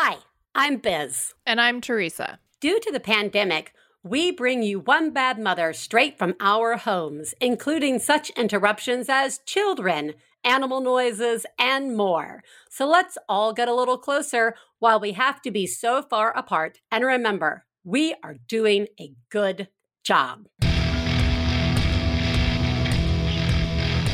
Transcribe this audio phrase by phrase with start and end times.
[0.00, 0.18] Hi,
[0.54, 1.34] I'm Biz.
[1.44, 2.38] And I'm Theresa.
[2.60, 3.72] Due to the pandemic,
[4.04, 10.14] we bring you One Bad Mother straight from our homes, including such interruptions as children,
[10.44, 12.44] animal noises, and more.
[12.70, 16.78] So let's all get a little closer while we have to be so far apart.
[16.92, 19.66] And remember, we are doing a good
[20.04, 20.46] job.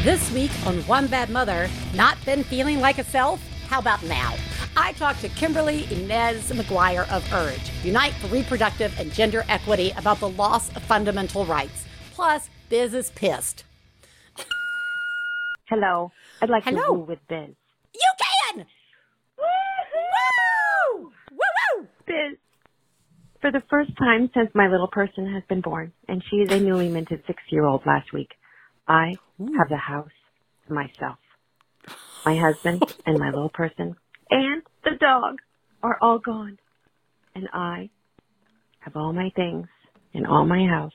[0.02, 3.38] This week on One Bad Mother, not been feeling like a self?
[3.68, 4.34] How about now?
[4.76, 10.18] I talked to Kimberly Inez McGuire of URGE, Unite for Reproductive and Gender Equity, about
[10.18, 11.84] the loss of fundamental rights.
[12.12, 13.64] Plus, Biz is pissed.
[15.68, 16.10] Hello.
[16.42, 16.86] I'd like Hello.
[16.86, 17.54] to woo with Biz.
[17.94, 18.66] You can!
[19.38, 21.12] Woo-hoo!
[21.30, 21.38] Woo
[21.78, 21.88] woo!
[22.06, 22.38] Biz.
[23.40, 26.58] For the first time since my little person has been born, and she is a
[26.58, 28.30] newly minted six-year-old last week,
[28.88, 30.10] I have the house
[30.66, 31.18] to myself.
[32.26, 33.96] My husband and my little person
[34.30, 35.36] and the dog
[35.82, 36.58] are all gone.
[37.34, 37.90] And I
[38.80, 39.66] have all my things
[40.12, 40.92] in all my house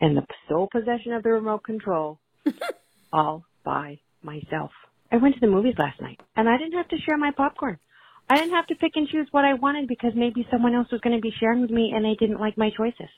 [0.00, 2.18] and the sole possession of the remote control
[3.12, 4.70] all by myself.
[5.12, 7.78] I went to the movies last night and I didn't have to share my popcorn.
[8.28, 11.00] I didn't have to pick and choose what I wanted because maybe someone else was
[11.00, 13.08] going to be sharing with me and they didn't like my choices.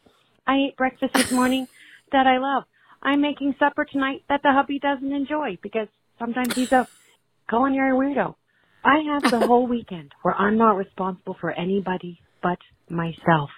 [0.46, 1.68] I ate breakfast this morning
[2.12, 2.64] that I love.
[3.02, 5.88] I'm making supper tonight that the hubby doesn't enjoy because
[6.18, 6.88] sometimes he's a
[7.48, 8.34] culinary weirdo.
[8.84, 13.50] I have the whole weekend where I'm not responsible for anybody but myself.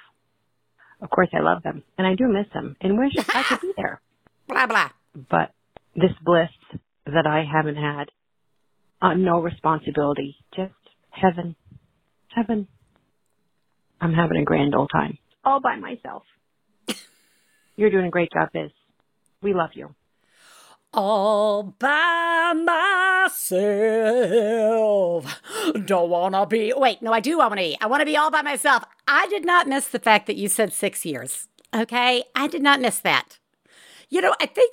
[1.00, 3.72] Of course, I love them and I do miss them and wish I could be
[3.76, 4.00] there.
[4.48, 4.90] Blah, blah.
[5.30, 5.52] But
[5.96, 6.50] this bliss
[7.06, 8.10] that I haven't had,
[9.00, 10.74] uh, no responsibility, just
[11.10, 11.56] heaven,
[12.28, 12.68] heaven.
[14.02, 16.24] I'm having a grand old time all by myself.
[17.76, 18.70] You're doing a great job, Biz.
[19.42, 19.94] We love you.
[20.96, 23.32] All by myself.
[25.84, 26.72] Don't wanna be.
[26.76, 27.76] Wait, no, I do wanna be.
[27.80, 28.84] I wanna be all by myself.
[29.08, 31.48] I did not miss the fact that you said six years.
[31.74, 32.22] Okay?
[32.36, 33.40] I did not miss that.
[34.08, 34.72] You know, I think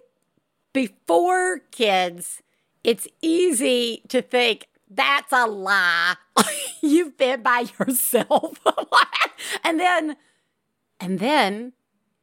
[0.74, 2.44] before kids,
[2.84, 6.18] it's easy to think that's a lie.
[6.82, 8.60] You've been by yourself.
[9.64, 10.18] and then,
[11.00, 11.74] and then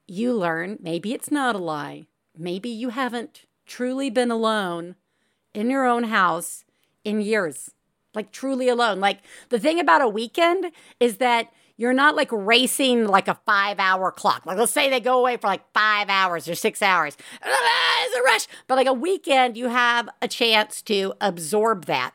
[0.06, 2.06] you learn maybe it's not a lie.
[2.37, 4.97] Maybe you haven't truly been alone
[5.55, 6.65] in your own house
[7.05, 7.71] in years.
[8.15, 8.99] Like truly alone.
[9.01, 9.19] Like
[9.51, 14.11] the thing about a weekend is that you're not like racing like a five hour
[14.11, 14.45] clock.
[14.45, 17.17] Like let's say they go away for like five hours or six hours.
[17.45, 18.47] Ah, It's a rush.
[18.67, 22.12] But like a weekend, you have a chance to absorb that.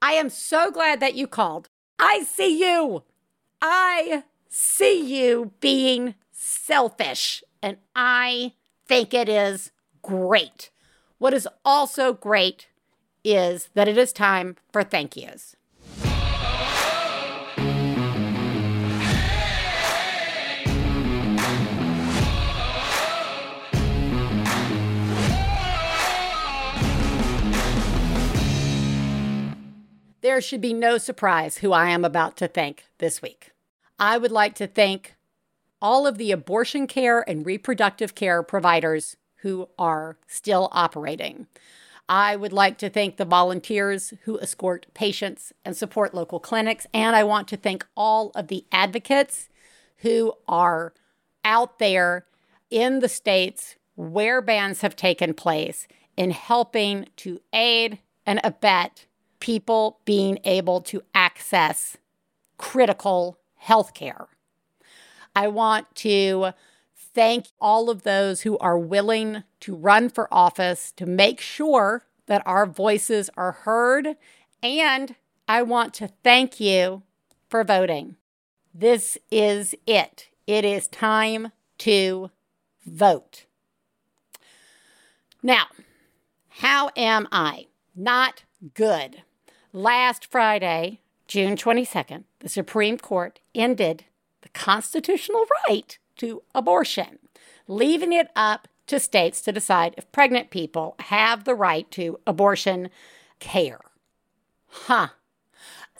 [0.00, 1.68] I am so glad that you called.
[1.98, 3.02] I see you.
[3.60, 7.44] I see you being selfish.
[7.62, 8.54] And I
[8.86, 9.70] think it is
[10.02, 10.70] great.
[11.22, 12.66] What is also great
[13.22, 15.54] is that it is time for thank yous.
[30.22, 33.52] There should be no surprise who I am about to thank this week.
[33.96, 35.14] I would like to thank
[35.80, 41.46] all of the abortion care and reproductive care providers who are still operating.
[42.08, 46.86] I would like to thank the volunteers who escort patients and support local clinics.
[46.92, 49.48] And I want to thank all of the advocates
[49.98, 50.92] who are
[51.44, 52.26] out there
[52.70, 55.86] in the states where bans have taken place
[56.16, 59.06] in helping to aid and abet
[59.40, 61.96] people being able to access
[62.58, 64.28] critical health care.
[65.34, 66.52] I want to
[67.14, 72.42] thank all of those who are willing to run for office to make sure that
[72.46, 74.16] our voices are heard.
[74.62, 75.14] And
[75.48, 77.02] I want to thank you
[77.48, 78.16] for voting.
[78.74, 80.28] This is it.
[80.46, 82.30] It is time to
[82.86, 83.46] vote.
[85.42, 85.66] Now,
[86.48, 87.66] how am I?
[87.94, 88.44] Not
[88.74, 89.22] good.
[89.72, 94.04] Last Friday, June 22nd, the Supreme Court ended
[94.42, 97.18] the constitutional right to abortion,
[97.66, 102.90] leaving it up to states to decide if pregnant people have the right to abortion
[103.40, 103.80] care.
[104.68, 105.08] Huh.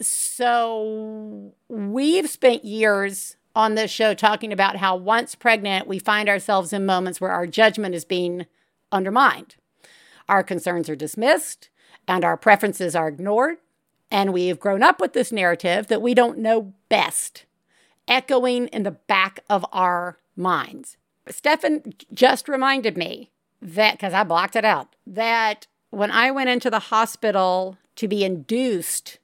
[0.01, 6.73] So we've spent years on this show talking about how once pregnant, we find ourselves
[6.73, 8.47] in moments where our judgment is being
[8.93, 9.57] undermined.
[10.29, 11.69] Our concerns are dismissed
[12.07, 13.57] and our preferences are ignored.
[14.09, 17.45] And we've grown up with this narrative that we don't know best,
[18.09, 20.97] echoing in the back of our minds.
[21.29, 26.71] Stefan just reminded me that, because I blocked it out, that when I went into
[26.71, 29.19] the hospital to be induced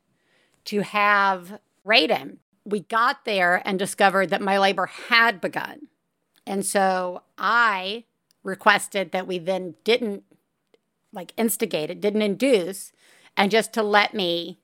[0.66, 2.36] to have Raiden.
[2.64, 5.88] We got there and discovered that my labor had begun.
[6.46, 8.04] And so I
[8.42, 10.24] requested that we then didn't
[11.12, 12.92] like instigate it, didn't induce,
[13.36, 14.58] and just to let me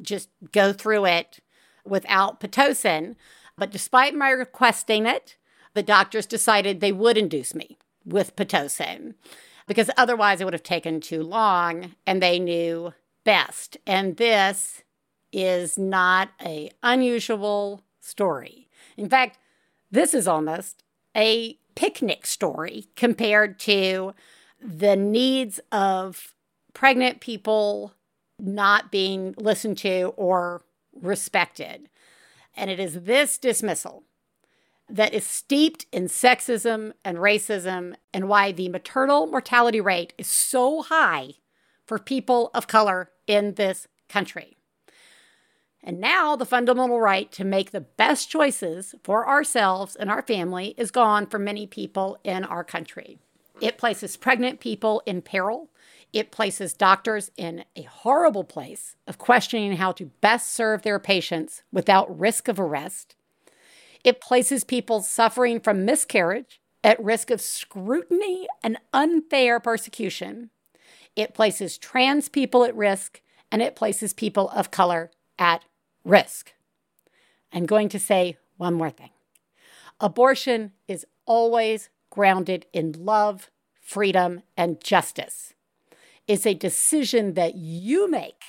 [0.00, 1.40] just go through it
[1.84, 3.16] without Pitocin.
[3.56, 5.36] But despite my requesting it,
[5.74, 9.14] the doctors decided they would induce me with Pitocin
[9.66, 12.92] because otherwise it would have taken too long and they knew
[13.24, 13.76] best.
[13.86, 14.82] And this
[15.32, 18.68] is not a unusual story.
[18.96, 19.38] In fact,
[19.90, 20.82] this is almost
[21.16, 24.14] a picnic story compared to
[24.60, 26.34] the needs of
[26.72, 27.94] pregnant people
[28.38, 30.62] not being listened to or
[31.00, 31.88] respected.
[32.56, 34.04] And it is this dismissal
[34.88, 40.82] that is steeped in sexism and racism, and why the maternal mortality rate is so
[40.82, 41.30] high
[41.86, 44.56] for people of color in this country.
[45.82, 50.74] And now the fundamental right to make the best choices for ourselves and our family
[50.78, 53.18] is gone for many people in our country.
[53.60, 55.68] It places pregnant people in peril.
[56.14, 61.64] It places doctors in a horrible place of questioning how to best serve their patients
[61.72, 63.16] without risk of arrest.
[64.04, 70.50] It places people suffering from miscarriage at risk of scrutiny and unfair persecution.
[71.16, 73.20] It places trans people at risk,
[73.50, 75.64] and it places people of color at
[76.04, 76.52] risk.
[77.52, 79.10] I'm going to say one more thing
[80.00, 83.50] abortion is always grounded in love,
[83.80, 85.53] freedom, and justice.
[86.26, 88.42] It's a decision that you make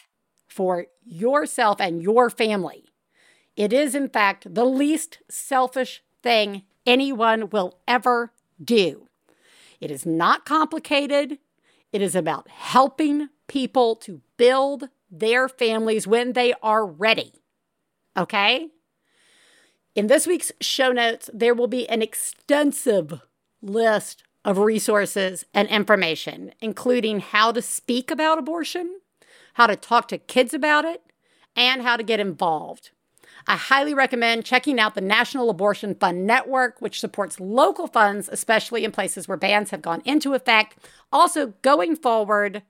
[0.48, 2.86] for yourself and your family.
[3.56, 8.32] It is, in fact, the least selfish thing anyone will ever
[8.64, 9.08] do.
[9.80, 11.40] It is not complicated.
[11.92, 17.34] It is about helping people to build their families when they are ready.
[18.18, 18.70] Okay?
[19.94, 23.22] In this week's show notes, there will be an extensive
[23.62, 29.00] list of resources and information, including how to speak about abortion,
[29.56, 31.02] how to talk to kids about it,
[31.56, 32.92] and how to get involved.
[33.48, 38.86] I highly recommend checking out the National Abortion Fund Network, which supports local funds, especially
[38.86, 40.78] in places where bans have gone into effect.
[41.12, 42.64] Also, going forward,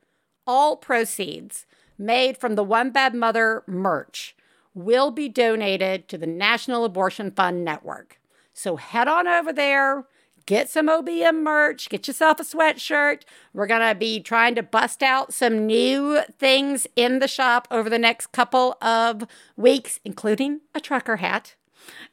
[0.48, 1.66] all proceeds
[1.98, 4.36] made from the One Bad Mother merch
[4.74, 8.20] will be donated to the National Abortion Fund Network.
[8.54, 10.06] So head on over there,
[10.46, 13.24] get some OBM merch, get yourself a sweatshirt.
[13.54, 17.90] We're going to be trying to bust out some new things in the shop over
[17.90, 19.26] the next couple of
[19.56, 21.56] weeks, including a trucker hat,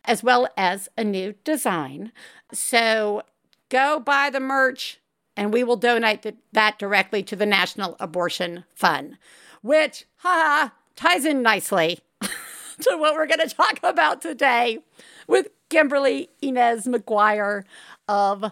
[0.05, 2.13] as well as a new design.
[2.53, 3.23] So
[3.69, 4.99] go buy the merch
[5.37, 9.17] and we will donate that directly to the National Abortion Fund,
[9.63, 14.79] which, ha, ties in nicely to what we're going to talk about today
[15.27, 17.65] with Kimberly Inez McGuire
[18.09, 18.45] of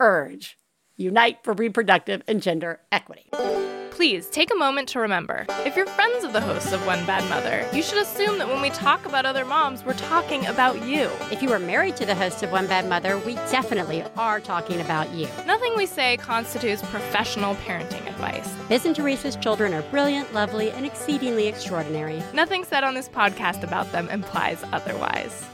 [0.00, 0.56] URGE,
[0.96, 3.30] Unite for Reproductive and Gender Equity.
[3.90, 7.28] Please take a moment to remember if you're friends of the hosts of One Bad
[7.28, 11.10] Mother, you should assume that when we talk about other moms, we're talking about you.
[11.30, 14.80] If you are married to the hosts of One Bad Mother, we definitely are talking
[14.80, 15.28] about you.
[15.46, 18.52] Nothing we say constitutes professional parenting advice.
[18.68, 22.22] Biz and Theresa's children are brilliant, lovely, and exceedingly extraordinary.
[22.32, 25.46] Nothing said on this podcast about them implies otherwise.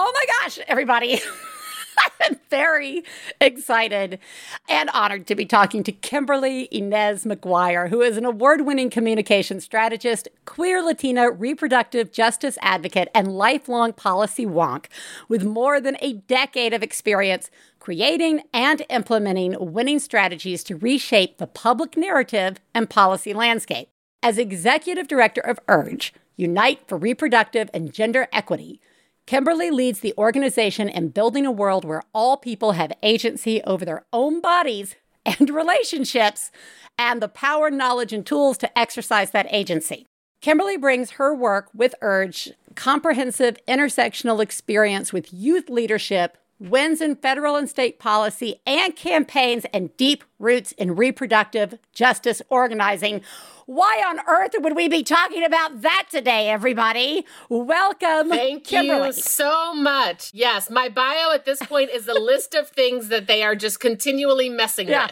[0.00, 1.20] Oh my gosh, everybody.
[2.20, 3.02] I'm very
[3.40, 4.20] excited
[4.68, 9.58] and honored to be talking to Kimberly Inez McGuire, who is an award winning communication
[9.60, 14.86] strategist, queer Latina reproductive justice advocate, and lifelong policy wonk
[15.28, 17.50] with more than a decade of experience
[17.80, 23.88] creating and implementing winning strategies to reshape the public narrative and policy landscape.
[24.22, 28.80] As executive director of URGE, Unite for Reproductive and Gender Equity,
[29.28, 34.06] Kimberly leads the organization in building a world where all people have agency over their
[34.10, 36.50] own bodies and relationships
[36.96, 40.06] and the power, knowledge, and tools to exercise that agency.
[40.40, 47.56] Kimberly brings her work with URGE comprehensive intersectional experience with youth leadership, wins in federal
[47.56, 53.20] and state policy and campaigns, and deep roots in reproductive justice organizing.
[53.66, 57.26] Why on earth would we be talking about that today, everybody?
[57.50, 58.30] Welcome.
[58.30, 59.08] Thank Kimberly.
[59.08, 60.30] you so much.
[60.32, 63.78] Yes, my bio at this point is a list of things that they are just
[63.78, 65.08] continually messing Yeah.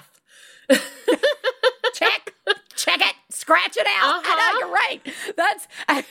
[0.71, 0.81] with.
[1.95, 2.35] check,
[2.77, 4.23] check it, scratch it out.
[4.25, 4.59] I know Uh-huh.
[4.61, 5.35] you're right.
[5.37, 6.03] That's uh,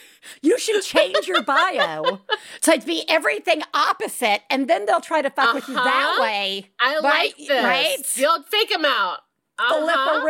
[0.42, 2.20] you should change your bio
[2.62, 5.84] to be everything opposite, and then they'll try to fuck with you that
[6.16, 6.22] Uh-huh.
[6.22, 6.70] way.
[6.80, 7.64] I Right, like this.
[7.64, 7.96] right?
[8.16, 9.18] You'll fake them out.
[9.58, 10.20] Uh-huh.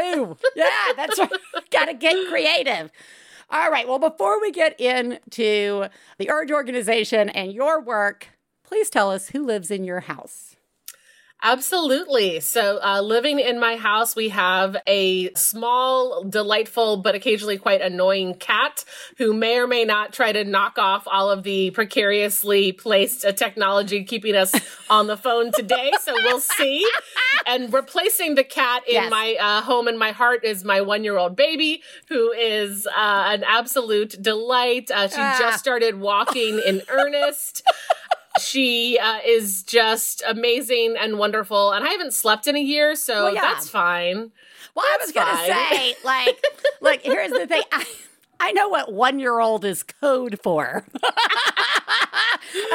[0.54, 1.30] Yeah, that's right.
[1.70, 2.90] Got to get creative.
[3.50, 3.86] All right.
[3.88, 5.86] Well, before we get into
[6.18, 8.28] the Urge organization and your work,
[8.64, 10.55] please tell us who lives in your house.
[11.42, 12.40] Absolutely.
[12.40, 18.34] So, uh, living in my house, we have a small, delightful, but occasionally quite annoying
[18.34, 18.84] cat
[19.18, 23.32] who may or may not try to knock off all of the precariously placed uh,
[23.32, 24.52] technology keeping us
[24.90, 25.92] on the phone today.
[26.02, 26.84] So, we'll see.
[27.46, 29.10] And replacing the cat in Yes.
[29.10, 32.90] my uh, home and my heart is my one year old baby, who is uh,
[32.96, 34.90] an absolute delight.
[34.90, 35.36] Uh, she Ah.
[35.38, 37.62] just started walking in earnest
[38.40, 41.72] she uh, is just amazing and wonderful.
[41.72, 43.40] And I haven't slept in a year, so Well, yeah.
[43.42, 44.32] that's fine.
[44.74, 46.44] Well, I was going to say, like,
[46.80, 47.62] like, here's the thing.
[47.72, 47.84] I,
[48.38, 50.84] I know what one year old is code for.
[51.02, 51.02] and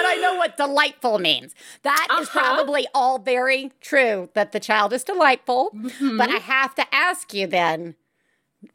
[0.08, 1.54] I know what delightful means.
[1.84, 2.40] That is Uh-huh.
[2.40, 5.72] probably all very true that the child is delightful.
[5.76, 6.18] Mm-hmm.
[6.18, 7.96] But I have to ask you then,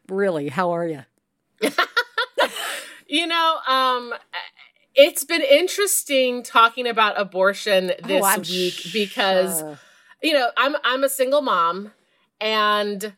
[0.08, 1.04] really, how are you?
[3.08, 4.12] You know, um,
[4.96, 9.62] it's been interesting talking about abortion oh, this Oh, week because
[10.22, 11.92] you know I'm I'm a single mom
[12.40, 13.12] and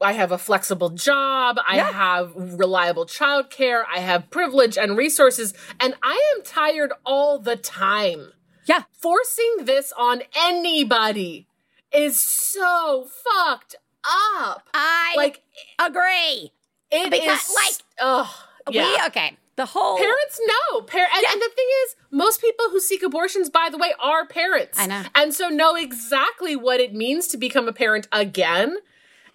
[0.00, 1.58] I have a flexible job.
[1.66, 1.92] I Yeah.
[1.92, 3.84] have reliable childcare.
[3.92, 8.32] I have privilege and resources, and I am tired all the time.
[8.66, 8.84] Yeah.
[8.98, 11.46] forcing this on anybody
[11.92, 14.66] is so fucked up.
[14.72, 15.42] I Like
[15.78, 16.50] agree.
[16.90, 18.86] it Because, is like, oh yeah.
[19.02, 19.36] We, okay.
[19.56, 19.96] The whole.
[19.96, 20.80] Parents know.
[20.82, 24.26] Par- and, and the thing is, most people who seek abortions, by the way, are
[24.26, 24.78] parents.
[24.78, 25.02] I know.
[25.14, 28.76] And so know exactly what it means to become a parent again.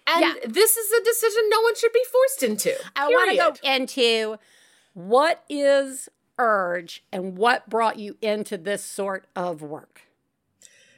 [0.06, 0.34] And Yeah.
[0.46, 2.74] this is a decision no one should be forced into.
[2.96, 4.38] I want to go into
[4.94, 6.08] what is
[6.38, 10.02] urge and what brought you into this sort of work.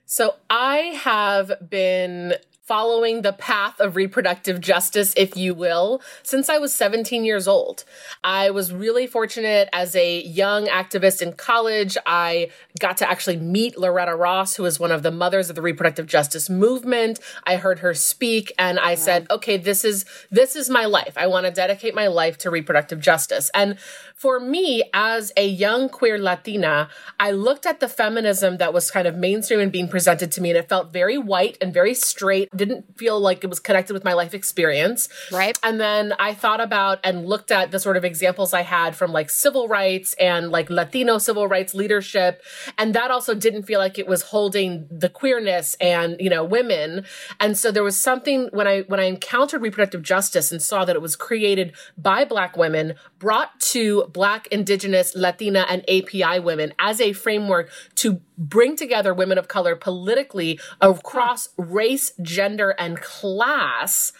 [0.04, 6.58] So I have been following the path of reproductive justice, if you will, since I
[6.58, 7.84] was 17 years old.
[8.22, 11.96] I was really fortunate as a young activist in college.
[12.06, 15.62] I got to actually meet Loretta Ross, who is one of the mothers of the
[15.62, 17.18] reproductive justice movement.
[17.44, 21.14] I heard her speak and I said, okay, this is, this is my life.
[21.16, 23.50] I want to dedicate my life to reproductive justice.
[23.54, 23.76] And
[24.22, 26.88] for me, as a young queer Latina,
[27.18, 30.50] I looked at the feminism that was kind of mainstream and being presented to me,
[30.50, 32.48] and it felt very white and very straight.
[32.54, 35.08] Didn't feel like it was connected with my life experience.
[35.30, 35.58] Right.
[35.62, 39.12] And then I thought about and looked at the sort of examples I had from
[39.12, 42.42] like civil rights and like Latino civil rights leadership.
[42.78, 47.04] And that also didn't feel like it was holding the queerness and, you know, women.
[47.40, 50.96] And so there was something when I, when I encountered reproductive justice and saw that
[50.96, 57.00] it was created by black women, brought to black, indigenous, Latina, and API women as
[57.00, 64.12] a framework to bring together women of color politically across race, gender, and class,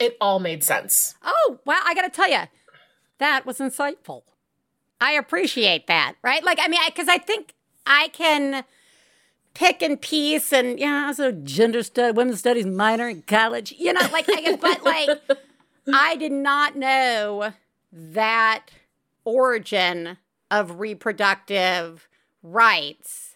[0.00, 1.14] it all made sense.
[1.22, 2.42] Oh, well, I got to tell you,
[3.18, 4.22] that was insightful.
[5.00, 6.42] I appreciate that, right?
[6.42, 7.54] Like, I mean, because I, think
[7.86, 8.64] I can
[9.52, 13.74] pick and piece, and yeah, I was a gender study, women's studies minor in college,
[13.76, 15.10] you know, like, I but like,
[15.92, 17.52] I did not know
[17.92, 18.66] that
[19.24, 20.18] origin
[20.50, 22.08] of reproductive
[22.42, 23.33] rights.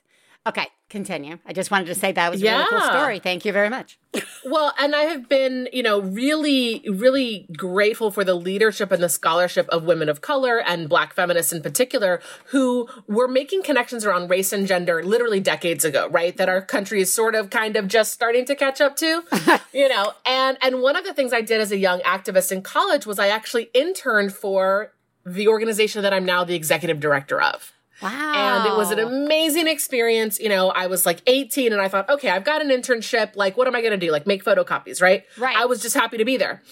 [0.48, 1.38] Okay, continue.
[1.44, 3.18] I just wanted to say that was a really cool story.
[3.18, 3.98] Thank you very much.
[4.46, 9.10] Well, and I have been, you know, really, really grateful for the leadership and the
[9.10, 14.30] scholarship of women of color and black feminists in particular who were making connections around
[14.30, 16.34] race and gender literally decades ago, right?
[16.38, 19.24] That our country is sort of kind of just starting to catch up to,
[19.74, 22.62] you know, and, and one of the things I did as a young activist in
[22.62, 24.94] college was I actually interned for
[25.26, 27.74] the organization that I'm now the executive director of.
[28.02, 28.62] Wow.
[28.62, 30.38] And it was an amazing experience.
[30.38, 33.34] You know, I was like 18 and I thought, okay, I've got an internship.
[33.34, 34.12] Like, what am I going to do?
[34.12, 35.24] Like, make photocopies, right?
[35.36, 35.56] Right.
[35.56, 36.62] I was just happy to be there.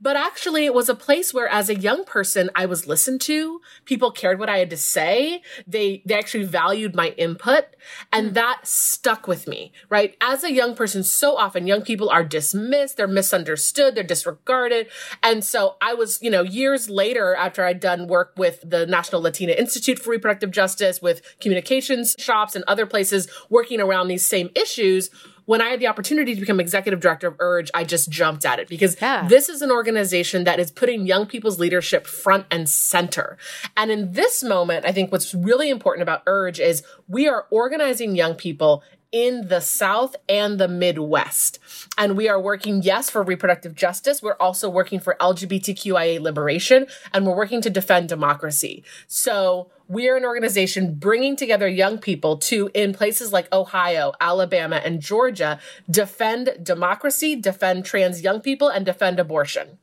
[0.00, 3.60] But actually, it was a place where, as a young person, I was listened to.
[3.84, 5.42] People cared what I had to say.
[5.66, 7.64] They they actually valued my input,
[8.12, 8.34] and mm.
[8.34, 9.72] that stuck with me.
[9.88, 10.16] Right?
[10.20, 14.88] As a young person, so often young people are dismissed, they're misunderstood, they're disregarded,
[15.22, 19.22] and so I was, you know, years later after I'd done work with the National
[19.22, 24.50] Latina Institute for Reproductive Justice, with communications shops and other places working around these same
[24.54, 25.10] issues
[25.46, 28.58] when I had the opportunity to become executive director of Urge, I just jumped at
[28.58, 29.26] it because Yeah.
[29.28, 33.36] this is an organization that is putting young people's leadership front and center.
[33.76, 38.16] And in this moment, I think what's really important about Urge is we are organizing
[38.16, 38.82] young people
[39.14, 41.60] in the South and the Midwest.
[41.96, 44.20] And we are working, yes, for reproductive justice.
[44.20, 48.82] We're also working for LGBTQIA liberation and we're working to defend democracy.
[49.06, 54.80] So we are an organization bringing together young people to, in places like Ohio, Alabama,
[54.84, 59.78] and Georgia, defend democracy, defend trans young people, and defend abortion.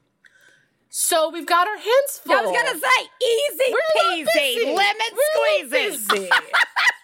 [0.90, 2.34] So we've got our hands full.
[2.34, 6.30] I was gonna say easy We're peasy, lemon busy.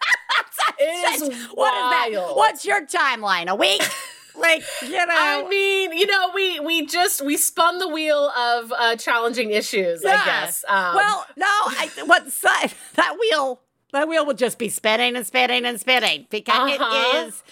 [0.80, 2.36] It is What is that?
[2.36, 3.48] What's your timeline?
[3.48, 3.82] A week?
[4.38, 5.06] like you know?
[5.10, 10.04] I mean, you know, we we just we spun the wheel of uh, challenging issues.
[10.06, 10.64] I guess.
[10.68, 11.46] Um, well, no.
[11.46, 12.26] I, what
[12.96, 13.62] that wheel?
[13.94, 17.18] That wheel would just be spinning and spinning and spinning because Uh-huh.
[17.24, 17.44] it is.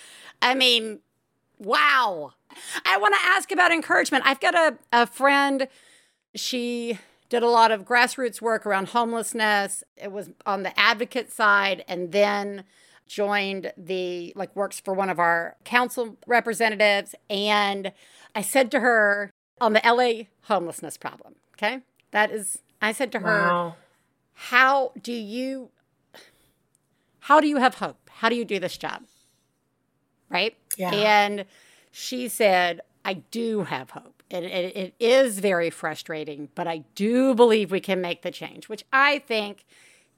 [0.42, 1.00] I mean,
[1.60, 2.34] wow.
[2.86, 4.26] I want to ask about encouragement.
[4.28, 5.68] I've got a, a friend.
[6.36, 9.84] She did a lot of grassroots work around homelessness.
[9.98, 12.64] It was on the advocate side, and then
[13.08, 17.16] joined the like works for one of our council representatives.
[17.30, 17.92] And
[18.34, 19.32] I said to her
[19.62, 21.36] on the LA homelessness problem.
[21.54, 21.82] Okay,
[22.12, 22.60] that is.
[22.82, 23.76] I said to her, wow.
[24.34, 25.70] how do you
[27.20, 29.02] how do you have hope how do you do this job
[30.30, 30.92] right Yeah.
[30.94, 31.46] and
[31.92, 37.34] she said i do have hope and it, it is very frustrating but i do
[37.34, 39.66] believe we can make the change which i think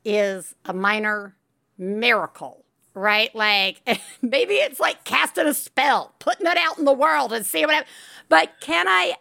[0.04, 1.36] is a minor
[1.78, 2.66] miracle
[2.98, 3.82] right like
[4.22, 7.74] maybe it's like casting a spell putting it out in the world and see what
[7.76, 7.92] happens
[8.30, 9.16] but can i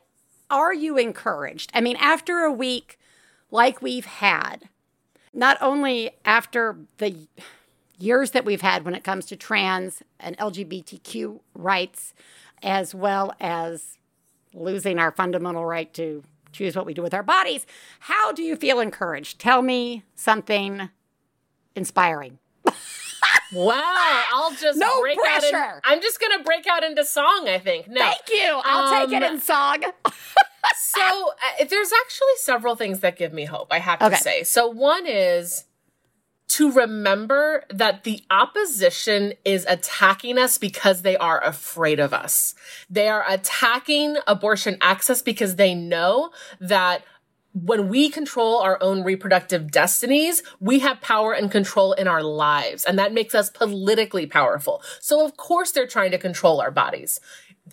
[0.51, 2.99] are you encouraged i mean after a week
[3.51, 4.69] like we've had
[5.33, 7.29] not only after the
[7.99, 12.15] years that we've had when it comes to trans and LGBTQ rights,
[12.63, 13.99] as well as
[14.55, 17.67] losing our fundamental right to choose what we do with our bodies,
[18.01, 19.39] how do you feel encouraged?
[19.39, 20.89] Tell me something
[21.75, 22.39] inspiring.
[23.53, 25.45] Wow, I'll just No break out.
[25.45, 25.81] In, pressure.
[25.85, 27.49] I'm just gonna break out into song.
[27.49, 27.89] I think.
[27.89, 28.01] No.
[28.01, 28.61] Thank you.
[28.65, 29.83] I'll take it Um, in song.
[30.77, 33.69] so uh, there's actually several things that give me hope.
[33.71, 34.17] I have to Okay.
[34.17, 34.43] say.
[34.45, 35.65] So one is
[36.49, 42.55] to remember that the opposition is attacking us because they are afraid of us.
[42.89, 47.03] They are attacking abortion access because they know that
[47.65, 52.85] when we control our own reproductive destinies, we have power and control in our lives.
[52.85, 54.83] And that makes us politically powerful.
[55.01, 57.19] So of course they're trying to control our bodies.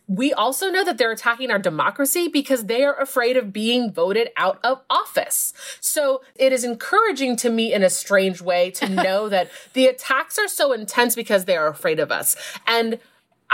[0.07, 4.29] We also know that they're attacking our democracy because they are afraid of being voted
[4.37, 5.53] out of office.
[5.81, 10.39] So it is encouraging to me in a strange way to know that the attacks
[10.39, 12.37] are so intense because they are afraid of us.
[12.65, 12.99] And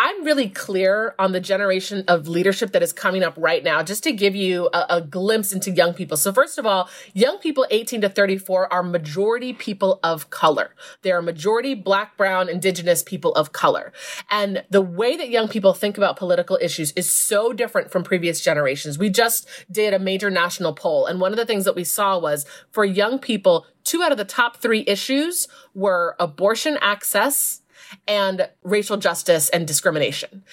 [0.02, 4.02] I'm really clear on the generation of leadership that is coming up right now, just
[4.04, 6.16] to give you a, a glimpse into young people.
[6.16, 10.74] So, first of all, young people 18 to 34 are majority people of color.
[11.02, 13.92] They are majority black, brown, indigenous people of color.
[14.32, 18.40] And the way that young people think about political issues is so different from previous
[18.40, 18.98] generations.
[18.98, 21.08] We just did a major national poll.
[21.08, 24.18] And one of the things that we saw was for young people, two out of
[24.18, 27.59] the top three issues were abortion access
[28.08, 30.44] and racial justice and discrimination.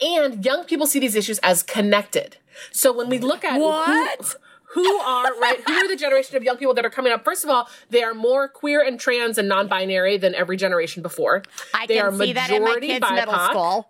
[0.00, 2.36] And young people see these issues as connected.
[2.72, 4.36] So when we look at who- What?
[4.74, 5.58] Who, are right?
[5.66, 7.24] Who are the generation of young people that are coming up?
[7.24, 11.44] First of all, they are more queer and trans and non-binary than every generation before.
[11.72, 13.88] I they can are see that in my kids' middle school.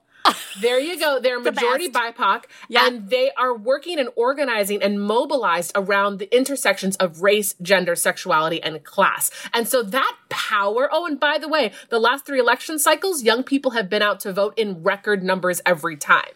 [0.60, 1.20] There you go.
[1.20, 2.16] They're majority best.
[2.16, 2.86] BIPOC, Yeah.
[2.86, 8.62] and they are working and organizing and mobilized around the intersections of race, gender, sexuality,
[8.62, 9.30] and class.
[9.52, 10.88] And so that power.
[10.90, 14.20] Oh, and by the way, the last three election cycles, young people have been out
[14.20, 16.32] to vote in record numbers every time.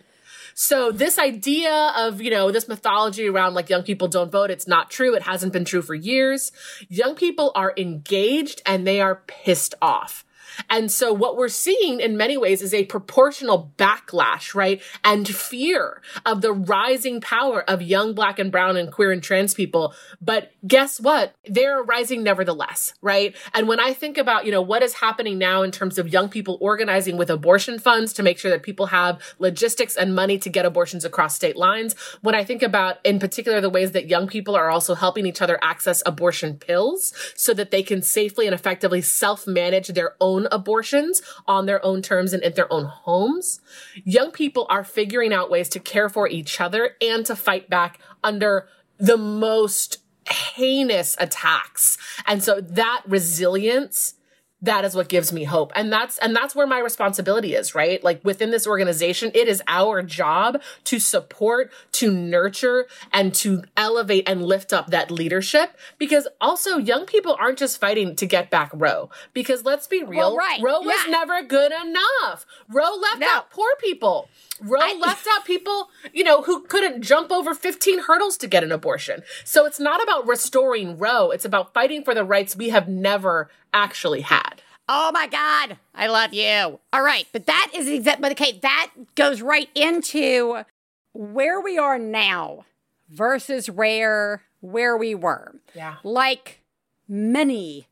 [0.55, 4.67] So this idea of, you know, this mythology around like young people don't vote, it's
[4.69, 5.15] not true.
[5.15, 6.53] It hasn't been true for years.
[6.89, 10.25] Young people are engaged and they are pissed off.
[10.69, 14.83] And so what we're seeing in many ways is a proportional backlash, right?
[15.05, 19.55] And fear of the rising power of young black and brown and queer and trans
[19.55, 19.95] people.
[20.21, 21.35] But guess what?
[21.47, 23.35] They're rising nevertheless, right?
[23.55, 26.29] And when I think about, you know, what is happening now in terms of young
[26.29, 30.49] people organizing with abortion funds to make sure that people have logistics and money to
[30.49, 34.27] get abortions across state lines, when I think about in particular the ways that young
[34.27, 38.55] people are also helping each other access abortion pills so that they can safely and
[38.55, 43.61] effectively self-manage their own abortions on their own terms and in their own homes.
[44.05, 47.99] Young people are figuring out ways to care for each other and to fight back
[48.23, 51.99] under the most heinous attacks.
[52.27, 54.15] And so that resilience
[54.63, 55.73] that is what gives me hope.
[55.75, 58.03] And that's and that's where my responsibility is right?
[58.05, 64.29] Like within this organization it is our job to support to nurture and to elevate
[64.29, 65.77] and lift up that leadership.
[65.99, 70.35] Because also young people aren't just fighting to get back roe because let's be real
[70.35, 71.11] Well, right, roe was yeah.
[71.11, 72.45] never good enough.
[72.69, 73.29] Roe left No.
[73.29, 74.29] out poor people.
[74.63, 78.73] Roe left out people you know who couldn't jump over 15 hurdles to get an
[78.73, 79.23] abortion.
[79.45, 83.49] So it's not about restoring roe it's about fighting for the rights we have never
[83.73, 86.81] actually had Oh my God, I love you.
[86.93, 88.21] All right, but that is exact.
[88.21, 90.65] But okay, that goes right into
[91.13, 92.65] where we are now
[93.09, 95.55] versus rare where we were.
[95.77, 95.99] Yeah.
[96.03, 96.63] Like
[97.09, 97.87] many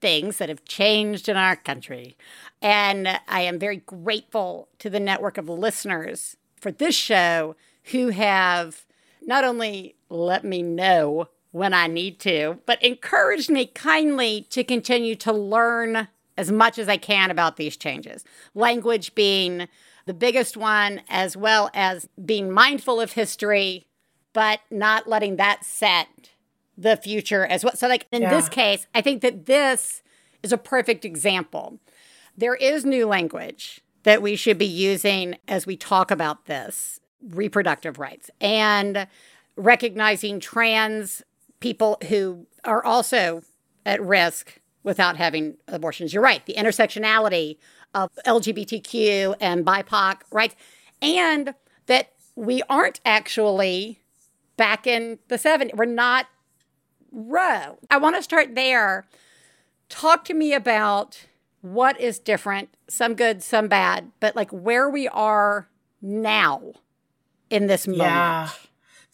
[0.00, 2.16] things that have changed in our country.
[2.60, 7.54] And I am very grateful to the network of listeners for this show
[7.92, 8.84] who have
[9.24, 15.14] not only let me know when I need to, but encouraged me kindly to continue
[15.16, 18.24] to learn as much as I can about these changes.
[18.54, 19.68] Language being
[20.06, 23.86] the biggest one, as well as being mindful of history,
[24.32, 26.08] but not letting that set
[26.76, 27.76] the future as well.
[27.76, 28.30] So, like in Yeah.
[28.30, 30.02] this case, I think that this
[30.42, 31.78] is a perfect example.
[32.36, 37.98] There is new language that we should be using as we talk about this reproductive
[37.98, 39.06] rights and
[39.54, 41.22] recognizing trans
[41.62, 43.42] people who are also
[43.86, 46.12] at risk without having abortions.
[46.12, 46.44] You're right.
[46.44, 47.56] The intersectionality
[47.94, 50.56] of LGBTQ and BIPOC rights,
[51.00, 51.54] and
[51.86, 54.00] that we aren't actually
[54.56, 55.74] back in the 70s.
[55.74, 56.26] We're not
[57.10, 57.78] Roe.
[57.90, 59.06] I want to start there.
[59.90, 61.26] Talk to me about
[61.60, 65.68] what is different, some good, some bad, but like where we are
[66.00, 66.72] now
[67.50, 68.08] in this moment.
[68.08, 68.48] Yeah.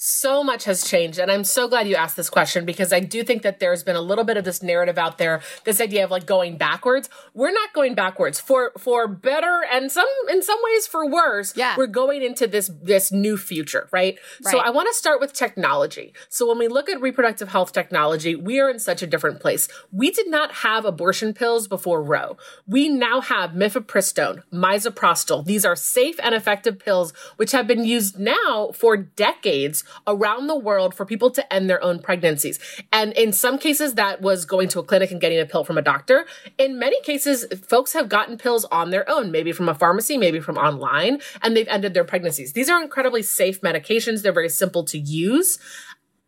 [0.01, 1.19] So much has changed.
[1.19, 3.97] And I'm so glad you asked this question because I do think that there's been
[3.97, 7.11] a little bit of this narrative out there, this idea of like going backwards.
[7.35, 11.57] We're not going backwards for, for better and some, in some ways for worse.
[11.57, 11.75] Yeah.
[11.77, 14.17] We're going into this, this new future, right?
[14.45, 14.53] right.
[14.53, 16.15] So I want to start with technology.
[16.29, 19.67] So when we look at reproductive health technology, we are in such a different place.
[19.91, 22.37] We did not have abortion pills before Roe.
[22.69, 25.45] We now have mifepristone, misoprostol.
[25.45, 30.57] These are safe and effective pills which have been used now for decades around the
[30.59, 32.59] world for people to end their own pregnancies.
[32.93, 35.79] And in some cases, that was going to a clinic and getting a pill from
[35.79, 36.27] a doctor.
[36.59, 40.41] In many cases, folks have gotten pills on their own, maybe from a pharmacy, maybe
[40.41, 42.53] from online, and they've ended their pregnancies.
[42.53, 44.23] These are incredibly safe medications.
[44.23, 45.59] They're very simple to use.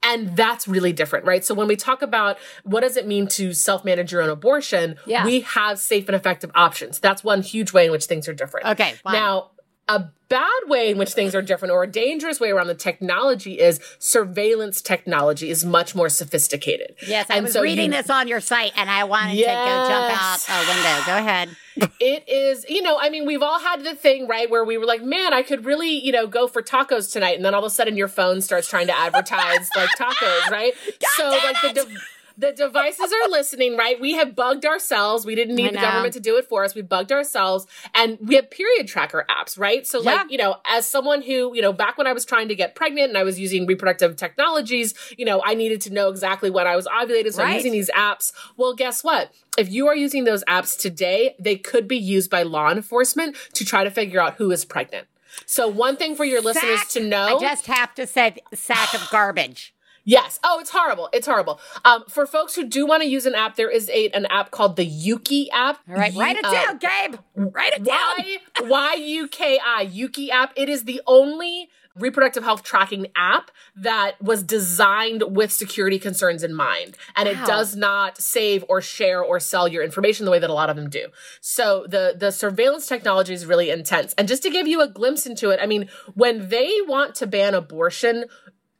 [0.02, 1.44] And that's really different, right?
[1.44, 5.26] So when we talk about what does it mean to self-manage your own abortion, Yeah.
[5.26, 6.98] we have safe and effective options.
[6.98, 8.66] That's one huge way in which things are different.
[8.66, 9.12] Okay, fine.
[9.12, 9.50] Now,
[9.96, 13.58] a bad way in which things are different or a dangerous way around the technology
[13.58, 16.94] is surveillance technology is much more sophisticated.
[17.06, 19.42] Yes, I And was so reading you- this on your site and I wanted to
[19.44, 21.02] go jump out a window.
[21.06, 21.48] Go ahead.
[22.00, 24.86] it is, you know, I mean, we've all had the thing, right, where we were
[24.86, 27.34] like, man, I could really, you know, go for tacos tonight.
[27.36, 30.74] And then all of a sudden your phone starts trying to advertise like tacos, right?
[31.16, 31.96] so, like, the, de-
[32.40, 34.00] the devices are listening, right?
[34.00, 35.26] We have bugged ourselves.
[35.26, 36.74] We didn't need the government to do it for us.
[36.74, 37.66] We bugged ourselves.
[37.94, 39.86] And we have period tracker apps, right?
[39.86, 40.14] So, Yeah.
[40.14, 42.74] like, you know, as someone who, you know, back when I was trying to get
[42.74, 46.66] pregnant and I was using reproductive technologies, you know, I needed to know exactly when
[46.66, 47.34] I was ovulated.
[47.34, 48.32] So I'm using these apps.
[48.56, 49.32] Well, guess what?
[49.58, 53.64] If you are using those apps today, they could be used by law enforcement to
[53.64, 55.06] try to figure out who is pregnant.
[55.46, 57.36] So one thing for your listeners to know.
[57.36, 59.74] I just have to say sack of garbage.
[60.04, 60.40] Yes.
[60.42, 61.08] Oh, it's horrible.
[61.12, 61.60] It's horrible.
[61.84, 64.50] Um, for folks who do want to use an app, there is a an app
[64.50, 65.80] called the Euki app.
[65.88, 67.16] All right, write it down, Gabe.
[67.34, 68.14] Write it down.
[68.18, 70.52] Y Y U K I Euki app.
[70.56, 76.54] It is the only reproductive health tracking app that was designed with security concerns in
[76.54, 80.50] mind, and it does not save or share or sell your information the way that
[80.50, 81.08] a lot of them do.
[81.40, 84.14] So the the surveillance technology is really intense.
[84.16, 87.26] And just to give you a glimpse into it, I mean, when they want to
[87.26, 88.24] ban abortion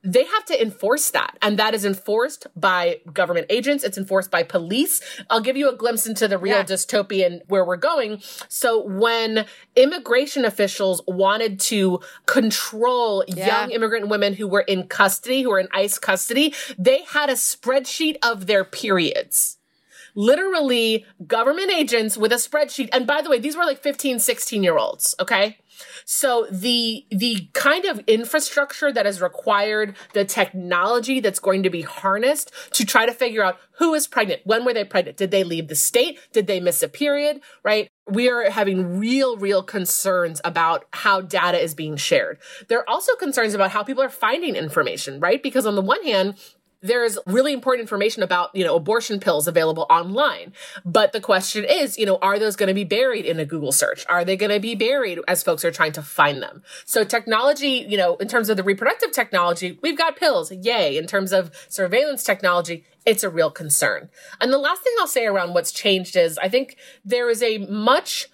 [0.02, 1.36] they have to enforce that.
[1.42, 3.84] And that is enforced by government agents.
[3.84, 5.00] It's enforced by police.
[5.28, 6.64] I'll give you a glimpse into the real Yeah.
[6.64, 8.22] dystopian where we're going.
[8.48, 9.44] So when
[9.76, 13.46] immigration officials wanted to control Yeah.
[13.46, 17.34] young immigrant women who were in custody, who were in ICE custody, they had a
[17.34, 19.58] spreadsheet of their periods
[20.16, 24.64] literally government agents with a spreadsheet and by the way these were like 15 16
[24.64, 25.58] year olds okay
[26.12, 31.82] so the the kind of infrastructure that is required the technology that's going to be
[31.82, 35.16] harnessed to try to figure out who is pregnant when were they pregnant?
[35.16, 36.18] Did they leave the state?
[36.32, 37.40] Did they miss a period?
[37.62, 37.88] Right?
[38.08, 42.38] We are having real real concerns about how data is being shared.
[42.66, 45.40] There are also concerns about how people are finding information right?
[45.40, 46.34] Because on the one hand
[46.82, 50.52] there's really important information about, you know, abortion pills available online.
[50.84, 53.72] But the question is, you know, are those going to be buried in a Google
[53.72, 54.06] search?
[54.08, 56.62] Are they going to be buried as folks are trying to find them?
[56.86, 60.50] So technology, you know, in terms of the reproductive technology, we've got pills.
[60.50, 60.96] Yay.
[60.96, 64.08] In terms of surveillance technology, it's a real concern.
[64.40, 67.58] And the last thing I'll say around what's changed is I think there is a
[67.58, 68.28] much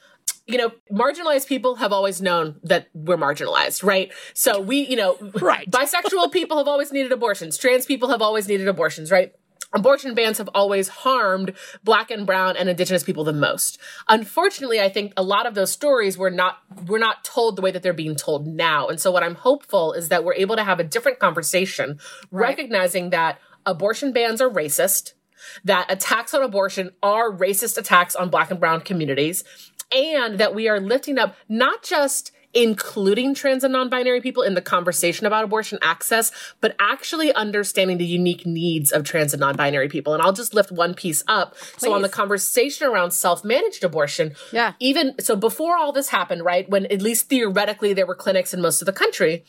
[0.47, 4.13] you know, marginalized people have always known that we're marginalized, right?
[4.33, 5.69] So we, you know, Right.
[5.71, 7.59] bisexual people have always needed abortions.
[7.59, 9.33] Trans people have always needed abortions, right?
[9.73, 13.79] abortion bans have always harmed black and brown and indigenous people the most
[14.09, 17.73] unfortunately i think a lot of those stories were not were not told the way
[17.73, 20.63] that they're being told now and so what i'm hopeful is that we're able to
[20.63, 21.99] have a different conversation
[22.31, 22.51] right.
[22.51, 25.15] recognizing that abortion bans are racist
[25.65, 29.43] that attacks on abortion are racist attacks on black and brown communities
[29.95, 34.63] and that we are lifting up not just including trans and non-binary people in the
[34.63, 40.15] conversation about abortion access, but actually understanding the unique needs of trans and non-binary people.
[40.15, 41.55] And I'll just lift one piece up.
[41.55, 41.83] Please.
[41.83, 44.73] So on the conversation around self-managed abortion, yeah.
[44.81, 48.63] even so before all this happened, right, when at least theoretically there were clinics in
[48.63, 49.45] most of the country,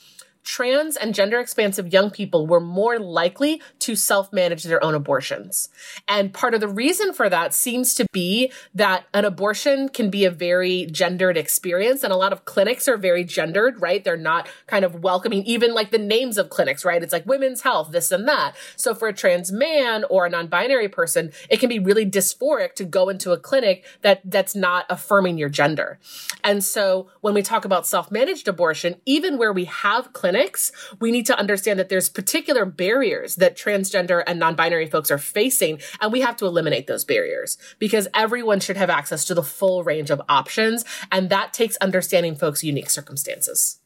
[0.48, 5.68] trans and gender expansive young people were more likely to self manage their own abortions.
[6.08, 10.24] And part of the reason for that seems to be that an abortion can be
[10.24, 12.02] a very gendered experience.
[12.02, 14.04] And a lot of clinics are very gendered, right?
[14.04, 17.04] They're not kind of welcoming, even like the names of clinics, right?
[17.04, 18.56] It's like women's health, this and that.
[18.78, 22.74] So for a trans man or a non binary person, it can be really dysphoric
[22.76, 26.00] to go into a clinic that, that's not affirming your gender.
[26.42, 30.72] And so when we talk about self managed abortion, even where we have clinics, clinics,
[31.00, 35.80] we need to understand that there's particular barriers that transgender and non-binary folks are facing,
[36.00, 39.84] and we have to eliminate those barriers because everyone should have access to the full
[39.84, 43.80] range of options, and that takes understanding folks' unique circumstances.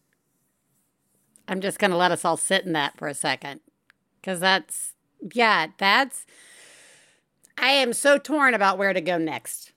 [1.47, 3.61] I'm just going to let us all sit in that for a second
[4.19, 4.93] because that's,
[5.33, 6.25] yeah, that's,
[7.57, 9.71] I am so torn about where to go next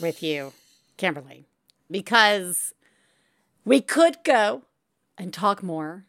[0.00, 0.52] with you,
[0.96, 1.46] Kimberly,
[1.90, 2.72] because
[3.64, 4.62] we could go
[5.18, 6.06] and talk more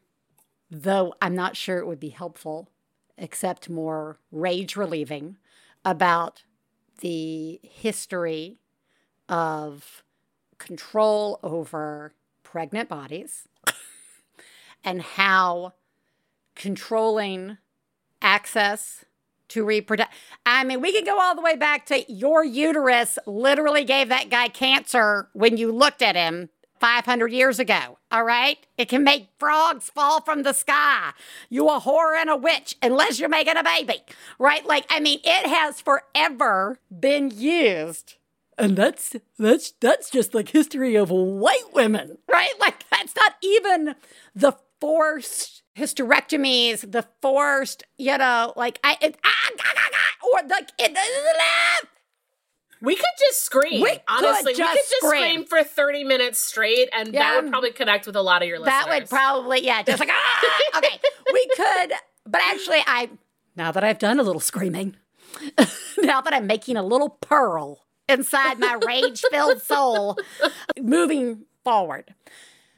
[0.72, 2.70] though I'm not sure it would be helpful,
[3.18, 5.38] except more rage relieving
[5.84, 6.44] about
[7.02, 8.60] the history
[9.28, 10.04] of
[10.58, 13.48] control over pregnant bodies
[14.84, 15.74] and how
[16.56, 17.58] controlling
[18.22, 19.04] access
[19.50, 20.08] to reproduce.
[20.46, 24.30] I mean, we can go all the way back to your uterus literally gave that
[24.30, 26.50] guy cancer when you looked at him
[26.82, 28.00] 500 years ago.
[28.12, 28.58] All right?
[28.78, 31.12] It can make frogs fall from the sky.
[31.50, 34.02] You a whore and a witch unless you're making a baby.
[34.40, 34.66] Right?
[34.66, 38.16] Like, I mean, it has forever been used.
[38.58, 42.54] And that's that's that's just like history of white women, right?
[42.60, 43.96] Like that's not even
[44.36, 49.50] the forced hysterectomies, the forced, you know, like I, it, ah,
[50.34, 50.98] or the, it,
[52.82, 53.82] we could just scream.
[53.82, 55.46] We honestly, we could just scream.
[55.46, 55.46] scream.
[55.46, 57.20] for 30 minutes straight, and yeah.
[57.20, 58.86] that would probably connect with a lot of your listeners.
[58.86, 60.62] That would probably, yeah, just like, ah!
[60.78, 61.00] okay.
[61.32, 61.94] We could,
[62.26, 63.10] but actually, I,
[63.56, 64.96] now that I've done a little screaming,
[66.00, 70.18] now that I'm making a little pearl inside my rage filled soul,
[70.80, 72.16] moving forward,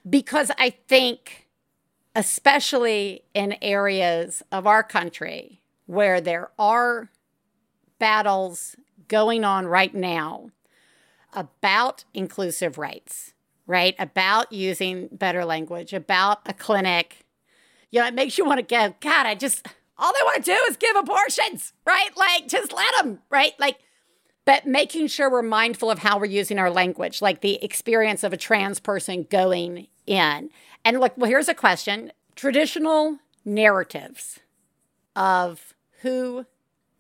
[0.08, 1.48] because I think,
[2.14, 7.10] especially in areas of our country where there are
[8.00, 8.76] battles
[9.14, 10.50] going on right now
[11.34, 13.36] about inclusive rights,
[13.68, 13.94] right?
[14.00, 17.24] About using better language, about a clinic.
[17.92, 19.68] You know, it makes you want to go, God, I just,
[20.00, 22.10] all they want to do is give abortions, right?
[22.18, 23.52] Like, just let them, right?
[23.60, 23.78] Like,
[24.46, 28.34] but making sure we're mindful of how we're using our language, like the experience of
[28.34, 30.50] a trans person going in.
[30.84, 34.40] And look, well, here's a question traditional narratives
[35.16, 36.48] of who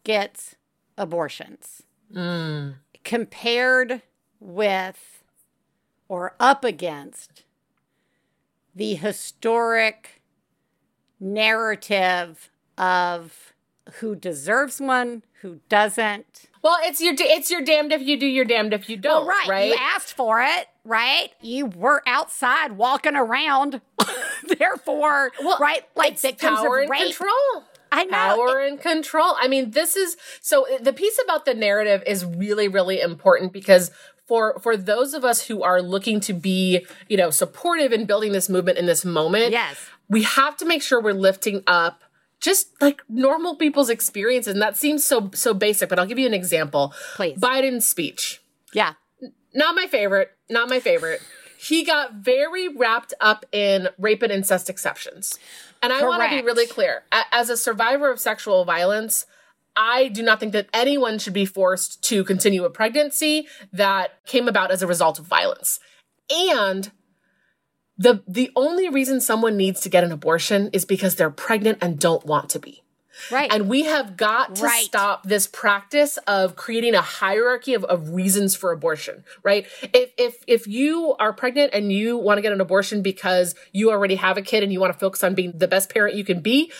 [0.03, 0.53] gets
[0.95, 1.81] abortions
[2.13, 2.75] mm.
[3.03, 4.01] compared
[4.39, 5.23] with
[6.07, 7.43] or up against
[8.75, 10.21] the historic
[11.19, 13.53] narrative of
[13.99, 16.45] who deserves one, who doesn't.
[16.61, 19.25] Well, it's your it's your damned if you do, you're damned if you don't.
[19.25, 19.47] Well, right.
[19.47, 19.67] right.
[19.69, 21.29] You asked for it, right?
[21.41, 23.81] You were outside walking around.
[24.57, 27.01] Therefore, well, right, like victims power of rape.
[27.01, 27.63] control.
[27.93, 28.11] I know.
[28.17, 29.35] Power and control.
[29.39, 33.91] I mean, this is so the piece about the narrative is really, really important because
[34.27, 38.31] for for those of us who are looking to be, you know, supportive in building
[38.31, 39.77] this movement in this moment, yes,
[40.09, 42.01] we have to make sure we're lifting up
[42.39, 44.53] just like normal people's experiences.
[44.53, 46.93] And that seems so so basic, but I'll give you an example.
[47.15, 47.37] Please.
[47.37, 48.41] Biden's speech.
[48.73, 48.93] Yeah.
[49.53, 50.31] Not my favorite.
[50.49, 51.21] Not my favorite.
[51.57, 55.37] he got very wrapped up in rape and incest exceptions.
[55.83, 57.03] And I want to be really clear.
[57.31, 59.25] As a survivor of sexual violence,
[59.75, 64.47] I do not think that anyone should be forced to continue a pregnancy that came
[64.47, 65.79] about as a result of violence.
[66.29, 66.91] And
[67.97, 71.99] the the only reason someone needs to get an abortion is because they're pregnant and
[71.99, 72.82] don't want to be.
[73.31, 73.51] Right.
[73.51, 74.83] And we have got to Right.
[74.85, 79.65] stop this practice of creating a hierarchy of, of reasons for abortion, right?
[79.93, 83.91] If, if, if you are pregnant and you want to get an abortion because you
[83.91, 86.23] already have a kid and you want to focus on being the best parent you
[86.23, 86.71] can be,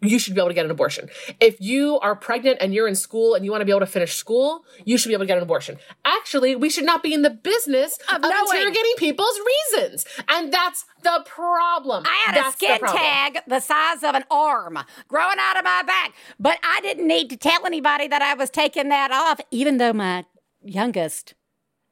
[0.00, 1.08] you should be able to get an abortion.
[1.40, 3.86] If you are pregnant and you're in school and you want to be able to
[3.86, 5.78] finish school, you should be able to get an abortion.
[6.04, 8.34] Actually, we should not be in the business of, knowing.
[8.50, 9.38] interrogating people's
[9.72, 10.04] reasons.
[10.28, 12.04] And that's the problem.
[12.06, 15.64] I had a That's the skin tag the size of an arm growing out of
[15.64, 19.40] my back, but I didn't need to tell anybody that I was taking that off,
[19.50, 20.24] even though my
[20.62, 21.34] youngest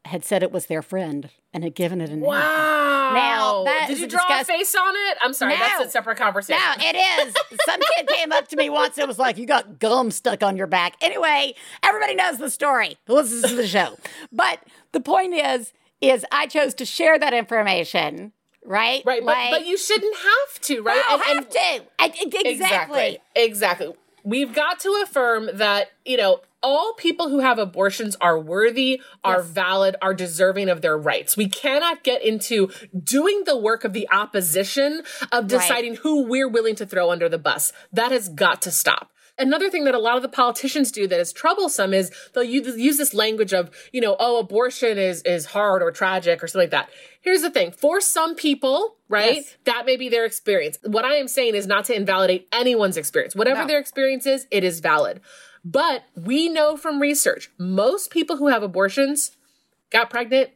[0.07, 2.21] had said it was their friend and had given it a name.
[2.21, 3.13] Wow.
[3.13, 5.19] Now, that Did is you draw disgust- a face on it?
[5.23, 5.59] I'm sorry, No.
[5.59, 6.63] that's a separate conversation.
[6.79, 7.35] No, it is.
[7.67, 10.57] Some kid came up to me once and was like, You got gum stuck on
[10.57, 10.95] your back.
[11.01, 13.99] Anyway, everybody knows the story who listens to the show.
[14.33, 14.61] But
[14.93, 18.33] the point is, is I chose to share that information,
[18.65, 19.03] right?
[19.05, 21.03] Right, but, Like, but you shouldn't have to, right?
[21.09, 21.59] I And- have and- to.
[21.99, 22.51] I, exactly.
[22.51, 23.19] Exactly.
[23.35, 23.93] Exactly.
[24.23, 29.39] We've got to affirm that, you know, all people who have abortions are worthy, are
[29.39, 29.47] Yes.
[29.47, 31.35] valid, are deserving of their rights.
[31.39, 32.71] We cannot get into
[33.03, 37.39] doing the work of the opposition of deciding who we're willing to throw under the
[37.39, 37.73] bus.
[37.95, 39.11] That has got to stop.
[39.41, 42.77] Another thing that a lot of the politicians do that is troublesome is they'll use,
[42.77, 46.65] use this language of, you know, oh, abortion is is hard or tragic or something
[46.67, 46.91] like that.
[47.21, 49.57] Here's the thing: for some people, right, Yes.
[49.65, 50.79] that may be their experience.
[50.85, 53.35] What I am saying is not to invalidate anyone's experience.
[53.35, 53.67] Whatever No.
[53.67, 55.21] their experience is, it is valid.
[55.65, 59.37] But we know from research, most people who have abortions
[59.91, 60.51] got pregnant,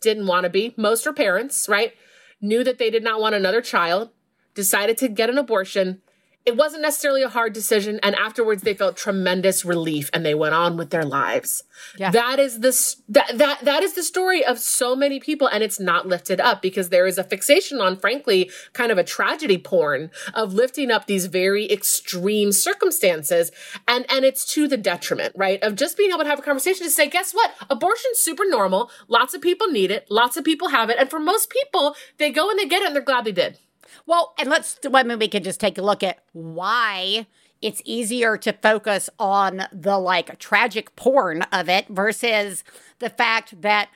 [0.00, 0.74] didn't want to be.
[0.76, 1.94] Most are parents, right?
[2.40, 4.10] Knew that they did not want another child,
[4.54, 6.02] decided to get an abortion.
[6.46, 10.54] It wasn't necessarily a hard decision, and afterwards they felt tremendous relief and they went
[10.54, 11.62] on with their lives.
[11.96, 12.10] Yeah.
[12.10, 12.72] That is the
[13.08, 16.60] that that that is the story of so many people, and it's not lifted up
[16.60, 21.06] because there is a fixation on, frankly, kind of a tragedy porn of lifting up
[21.06, 23.50] these very extreme circumstances,
[23.88, 26.84] and and it's to the detriment, right, of just being able to have a conversation
[26.84, 28.90] to say, guess what, abortion's super normal.
[29.08, 30.06] Lots of people need it.
[30.10, 32.86] Lots of people have it, and for most people, they go and they get it,
[32.88, 33.58] and they're glad they did.
[34.06, 37.26] Well, and let's, I mean, we can just take a look at why
[37.62, 42.62] it's easier to focus on the like tragic porn of it versus
[42.98, 43.88] the fact that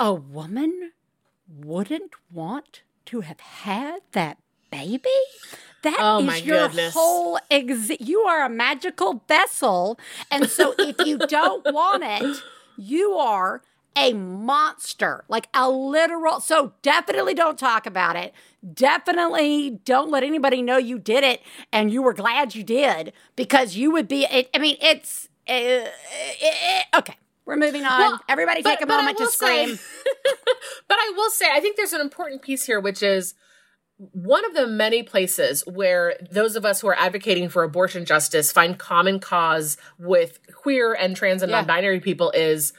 [0.00, 0.92] a woman
[1.48, 4.38] wouldn't want to have had that
[4.70, 5.10] baby.
[5.82, 6.94] That oh is Oh, my your goodness.
[6.94, 9.98] whole ex- you are a magical vessel.
[10.30, 12.42] And so if you don't want it,
[12.76, 13.62] you are
[13.96, 16.40] a monster, like a literal.
[16.40, 18.32] So definitely don't talk about it.
[18.74, 23.76] Definitely don't let anybody know you did it and you were glad you did because
[23.76, 24.24] you would be.
[24.24, 25.86] It, I mean, it's uh, uh,
[26.94, 27.14] uh, okay.
[27.44, 27.98] We're moving on.
[27.98, 29.78] Well, Everybody but- take a moment to will say- scream.
[30.88, 33.34] but I will say, I think there's an important piece here, which is
[33.98, 38.50] one of the many places where those of us who are advocating for abortion justice
[38.50, 41.58] find common cause with queer and trans and Yeah.
[41.58, 42.72] non-binary people is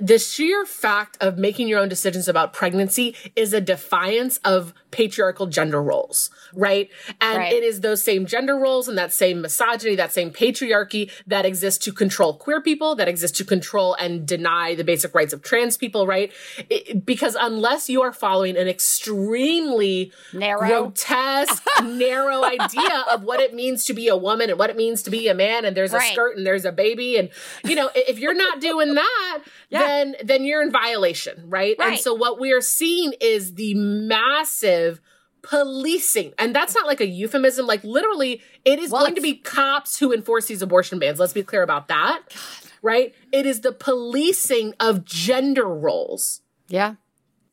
[0.00, 5.46] the sheer fact of making your own decisions about pregnancy is a defiance of patriarchal
[5.46, 6.90] gender roles, right?
[7.20, 7.52] And Right.
[7.52, 11.84] it is those same gender roles and that same misogyny, that same patriarchy that exists
[11.84, 15.76] to control queer people, that exists to control and deny the basic rights of trans
[15.76, 16.32] people, right?
[16.68, 20.66] It- because unless you are following an extremely Narrow.
[20.66, 25.02] grotesque, narrow idea of what it means to be a woman and what it means
[25.04, 26.12] to be a man, and there's a Right.
[26.12, 27.28] skirt and there's a baby, and
[27.64, 29.80] you know, if you're not doing that, Yeah.
[29.90, 31.76] Then then you're in violation, right?
[31.78, 31.92] right?
[31.92, 35.00] And so what we are seeing is the massive
[35.42, 37.66] policing, and that's not like a euphemism.
[37.66, 41.18] Like literally, it is Well, going to be cops who enforce these abortion bans.
[41.18, 42.70] Let's be clear about that, God.
[42.82, 43.14] right?
[43.32, 46.94] It is the policing of gender roles, Yeah.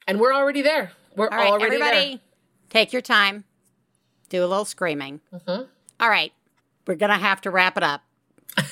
[0.08, 0.91] and we're already there.
[1.15, 2.19] We're right, already everybody, there.
[2.69, 3.43] take your time.
[4.30, 5.21] Do a little screaming.
[5.34, 5.63] Mm-hmm.
[6.00, 6.34] All right,
[6.86, 8.04] we're gonna have to wrap it up.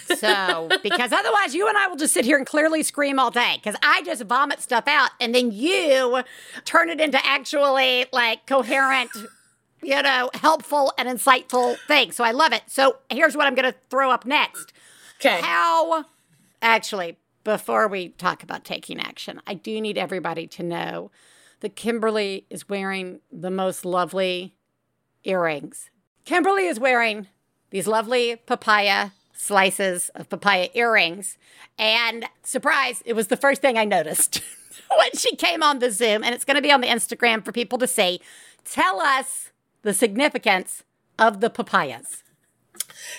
[0.05, 3.55] So, because otherwise, you and I will just sit here and clearly scream all day.
[3.55, 6.23] Because I just vomit stuff out, and then you
[6.63, 9.11] turn it into actually like coherent,
[9.81, 12.15] you know, helpful and insightful things.
[12.15, 12.63] So I love it.
[12.67, 14.73] So here's what I'm gonna throw up next.
[15.19, 15.39] Okay.
[15.41, 16.05] How,
[16.61, 21.11] actually, before we talk about taking action, I do need everybody to know
[21.61, 24.55] that Kimberly is wearing the most lovely
[25.23, 25.89] earrings.
[26.25, 27.27] Kimberly is wearing
[27.69, 31.37] these lovely papaya slices of papaya earrings.
[31.77, 34.41] And surprise, it was the first thing I noticed
[34.97, 36.23] when she came on the Zoom.
[36.23, 38.21] And it's going to be on the Instagram for people to see.
[38.63, 39.51] Tell us
[39.83, 40.83] the significance
[41.19, 42.23] of the papayas.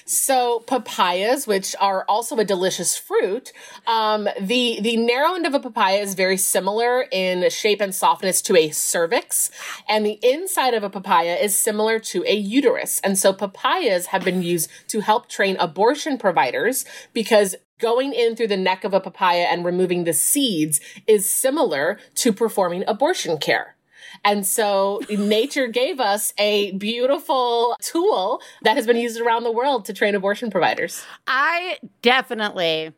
[0.05, 3.53] So papayas, which are also a delicious fruit,
[3.87, 8.43] um, the the narrow end of a papaya is very similar in shape and softness
[8.43, 9.51] to a cervix,
[9.89, 13.01] and the inside of a papaya is similar to a uterus.
[13.01, 18.49] And so papayas have been used to help train abortion providers because going in through
[18.49, 23.76] the neck of a papaya and removing the seeds is similar to performing abortion care.
[24.25, 29.85] And so nature gave us a beautiful tool that has been used around the world
[29.87, 31.05] to train abortion providers.
[31.27, 32.93] I definitely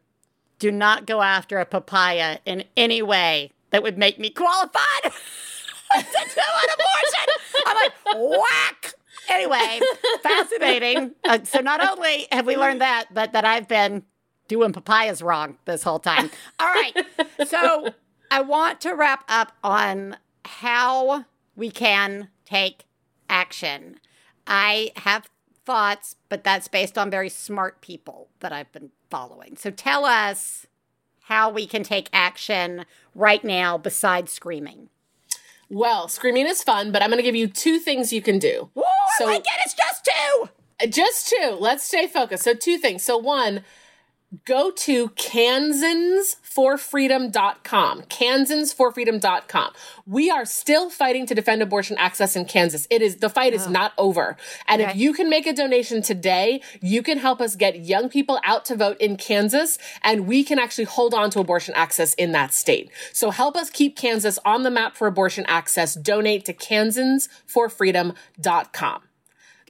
[0.58, 5.10] do not go after a papaya in any way that would make me qualified to
[6.00, 7.66] do an abortion.
[7.66, 8.94] I'm like, whack.
[9.28, 9.80] Anyway,
[10.22, 11.14] fascinating.
[11.24, 14.02] Uh, so not only have we learned that, but that I've been
[14.48, 16.30] doing papayas wrong this whole time.
[16.58, 16.94] All right.
[17.46, 17.92] So
[18.30, 20.16] I want to wrap up on
[20.48, 21.24] how
[21.54, 22.84] we can take
[23.28, 24.00] action.
[24.46, 25.28] I have
[25.64, 29.56] thoughts, but that's based on very smart people that I've been following.
[29.56, 30.66] So tell us
[31.24, 34.88] how we can take action right now besides screaming.
[35.68, 38.70] Well, screaming is fun, but I'm going to give you two things you can do.
[38.74, 38.82] Woo,
[39.18, 39.60] so, I like it.
[39.64, 40.48] It's just two.
[40.82, 41.56] Uh, just two.
[41.60, 42.44] Let's stay focused.
[42.44, 43.02] So, two things.
[43.02, 43.62] So, one,
[44.44, 48.02] go to kansansforfreedom.com.
[48.02, 49.72] Kansansforfreedom.com.
[50.06, 52.86] We are still fighting to defend abortion access in Kansas.
[52.90, 53.70] It is, the fight is oh.
[53.70, 54.36] not over.
[54.66, 54.90] And okay.
[54.90, 58.66] if you can make a donation today, you can help us get young people out
[58.66, 62.52] to vote in Kansas and we can actually hold on to abortion access in that
[62.52, 62.90] state.
[63.12, 65.94] So help us keep Kansas on the map for abortion access.
[65.94, 69.07] Donate to kansansforfreedom.com.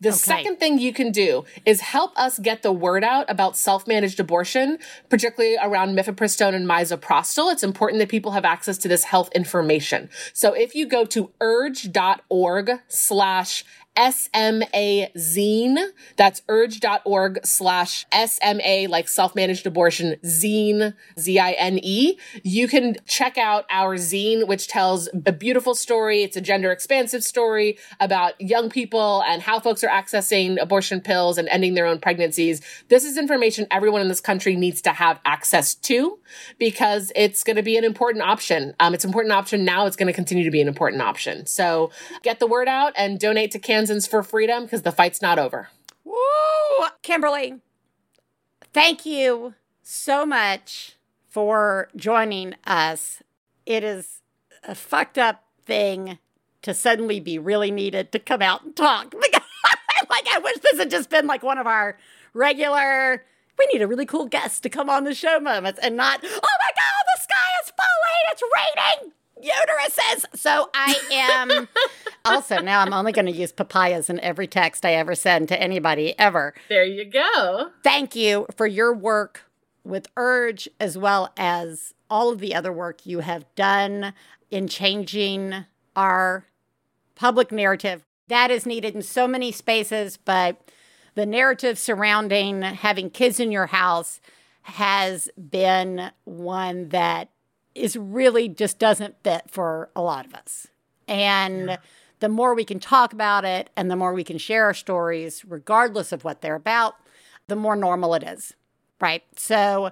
[0.00, 0.18] The okay.
[0.18, 4.78] second thing you can do is help us get the word out about self-managed abortion,
[5.08, 7.52] particularly around mifepristone and misoprostol.
[7.52, 10.08] It's important that people have access to this health information.
[10.32, 13.64] So if you go to urge.org slash
[13.98, 15.88] SMA Zine.
[16.16, 22.18] That's urge.org slash SMA, like self-managed abortion, zine, Z-I-N-E.
[22.44, 26.22] You can check out our zine, which tells a beautiful story.
[26.22, 31.36] It's a gender expansive story about young people and how folks are accessing abortion pills
[31.36, 32.60] and ending their own pregnancies.
[32.88, 36.18] This is information everyone in this country needs to have access to
[36.58, 38.74] because it's going to be an important option.
[38.78, 39.86] Um, it's an important option now.
[39.86, 41.46] It's going to continue to be an important option.
[41.46, 41.90] So
[42.22, 45.68] get the word out and donate to Kansas for freedom because the fight's not over.
[46.04, 46.14] Woo!
[47.02, 47.60] Kimberly,
[48.72, 50.96] thank you so much
[51.28, 53.22] for joining us.
[53.66, 54.22] It is
[54.64, 56.18] a fucked up thing
[56.62, 59.14] to suddenly be really needed to come out and talk.
[60.10, 61.98] like, I wish this had just been like one of our
[62.34, 63.24] regular,
[63.58, 66.28] we need a really cool guest to come on the show moments and not, oh
[66.28, 68.42] my God, the sky is falling, it's
[69.02, 69.12] raining
[69.42, 70.38] uteruses.
[70.38, 71.68] So I am
[72.28, 75.60] also now I'm only going to use papayas in every text I ever send to
[75.60, 76.54] anybody ever.
[76.68, 77.70] There you go.
[77.82, 79.42] Thank you for your work
[79.84, 84.12] with Urge as well as all of the other work you have done
[84.50, 85.64] in changing
[85.96, 86.46] our
[87.14, 88.04] public narrative.
[88.28, 90.70] That is needed in so many spaces, but
[91.14, 94.20] the narrative surrounding having kids in your house
[94.62, 97.30] has been one that
[97.74, 100.66] is really just doesn't fit for a lot of us.
[101.06, 101.76] And yeah.
[102.20, 105.44] The more we can talk about it and the more we can share our stories,
[105.44, 106.96] regardless of what they're about,
[107.46, 108.54] the more normal it is.
[109.00, 109.22] Right.
[109.36, 109.90] So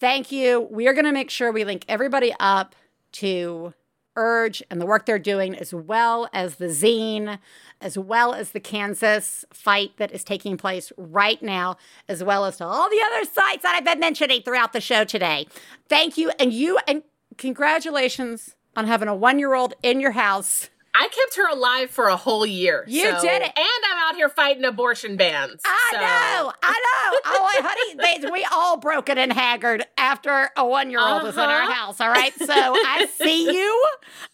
[0.00, 0.68] thank you.
[0.70, 2.74] We are going to make sure we link everybody up
[3.12, 3.74] to
[4.16, 7.38] Urge and the work they're doing, as well as the zine,
[7.80, 11.76] as well as the Kansas fight that is taking place right now,
[12.08, 15.04] as well as to all the other sites that I've been mentioning throughout the show
[15.04, 15.46] today.
[15.88, 16.32] Thank you.
[16.40, 17.02] And you, and
[17.38, 20.70] congratulations on having a one year old in your house.
[20.94, 22.84] I kept her alive for a whole year.
[22.88, 23.52] You so, did it.
[23.56, 25.60] And I'm out here fighting abortion bans.
[25.64, 25.98] I so.
[25.98, 26.52] know.
[26.62, 27.20] I know.
[27.26, 31.26] oh, honey, they, we all broken and haggard after a one year old uh-huh.
[31.26, 31.72] was in our uh-huh.
[31.72, 32.00] house.
[32.00, 32.34] All right.
[32.34, 33.84] So I see you.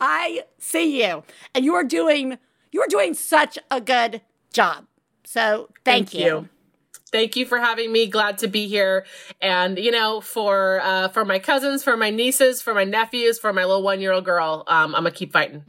[0.00, 1.24] I see you.
[1.54, 2.38] And you are doing,
[2.72, 4.86] you are doing such a good job.
[5.24, 6.24] So thank, thank you.
[6.24, 6.48] you.
[7.12, 8.06] Thank you for having me.
[8.08, 9.06] Glad to be here.
[9.40, 13.52] And you know, for uh, for my cousins, for my nieces, for my nephews, for
[13.52, 15.62] my little one year old girl, um, I'm gonna keep fighting.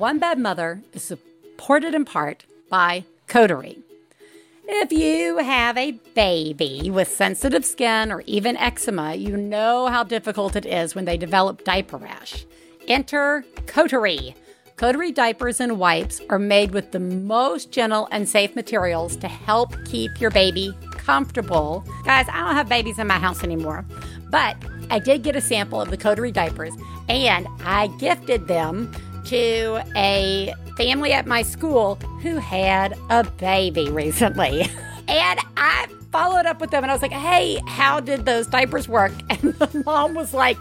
[0.00, 3.80] One Bad Mother is supported in part by Coterie.
[4.66, 10.56] If you have a baby with sensitive skin or even eczema, you know how difficult
[10.56, 12.46] it is when they develop diaper rash.
[12.88, 14.34] Enter Coterie.
[14.76, 19.74] Coterie diapers and wipes are made with the most gentle and safe materials to help
[19.84, 21.84] keep your baby comfortable.
[22.04, 23.84] Guys, I don't have babies in my house anymore,
[24.30, 24.56] but
[24.90, 26.72] I did get a sample of the Coterie diapers
[27.08, 28.90] and I gifted them
[29.26, 34.62] to a family at my school who had a baby recently.
[35.08, 38.88] and I followed up with them and I was like, hey, how did those diapers
[38.88, 39.12] work?
[39.30, 40.58] And the mom was like,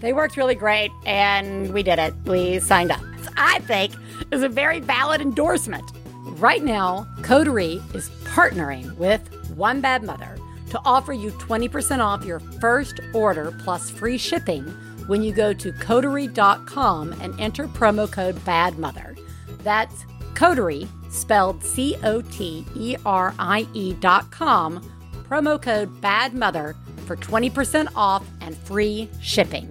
[0.00, 2.14] they worked really great and we did it.
[2.24, 3.00] We signed up.
[3.36, 3.92] I think
[4.30, 5.90] is a very valid endorsement.
[6.38, 9.22] Right now, Coterie is partnering with
[9.56, 10.36] One Bad Mother
[10.70, 14.64] to offer you 20% off your first order plus free shipping
[15.06, 19.16] when you go to coterie.com and enter promo code Bad Mother.
[19.62, 24.80] That's Coterie, spelled C O T E R I E dot com,
[25.28, 26.76] promo code Bad Mother
[27.06, 29.70] for 20% off and free shipping.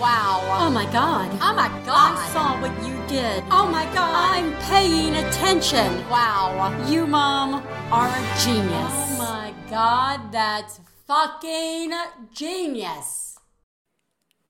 [0.00, 0.40] Wow.
[0.58, 1.30] Oh my god.
[1.42, 2.16] Oh my god.
[2.16, 3.44] I saw what you did.
[3.50, 4.34] Oh my god.
[4.34, 6.08] I'm paying attention.
[6.08, 6.74] Wow.
[6.88, 8.72] You, Mom, are a genius.
[8.72, 11.92] Oh my god, that's fucking
[12.32, 13.38] genius.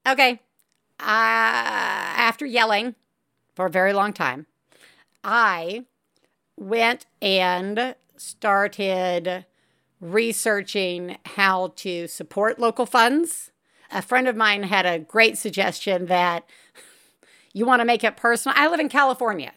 [0.07, 0.41] Okay.
[1.01, 2.95] Uh, after yelling
[3.57, 4.47] for a very long time,
[5.25, 5.85] I
[6.57, 9.47] went and started
[10.01, 13.51] researching how to support local funds
[13.91, 16.45] a friend of mine had a great suggestion that
[17.53, 18.57] you want to make it personal.
[18.59, 19.53] I live in California.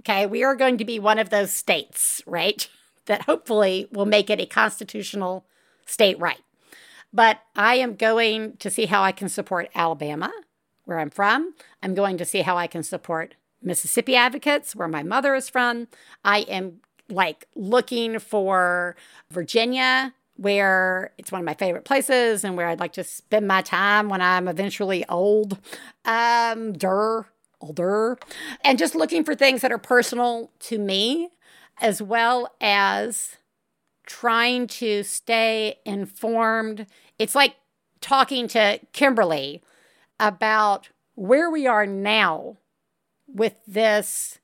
[0.00, 0.26] Okay.
[0.26, 2.68] We are going to be one of those states, right?
[3.06, 5.46] That hopefully will make it a constitutional
[5.86, 6.42] state right.
[7.10, 10.30] But I am going to see how I can support Alabama,
[10.84, 11.54] where I'm from.
[11.82, 15.88] I'm going to see how I can support Mississippi advocates, where my mother is from.
[16.22, 18.94] I am like looking for
[19.30, 23.60] Virginia where it's one of my favorite places and where I'd like to spend my
[23.60, 25.58] time when I'm eventually old.
[26.04, 27.26] Um, der,
[27.60, 28.16] older.
[28.62, 31.30] And just looking for things that are personal to me,
[31.80, 33.36] as well as
[34.06, 36.86] trying to stay informed.
[37.18, 37.56] It's like
[38.00, 39.60] talking to Kimberly
[40.20, 42.58] about where we are now
[43.26, 44.38] with this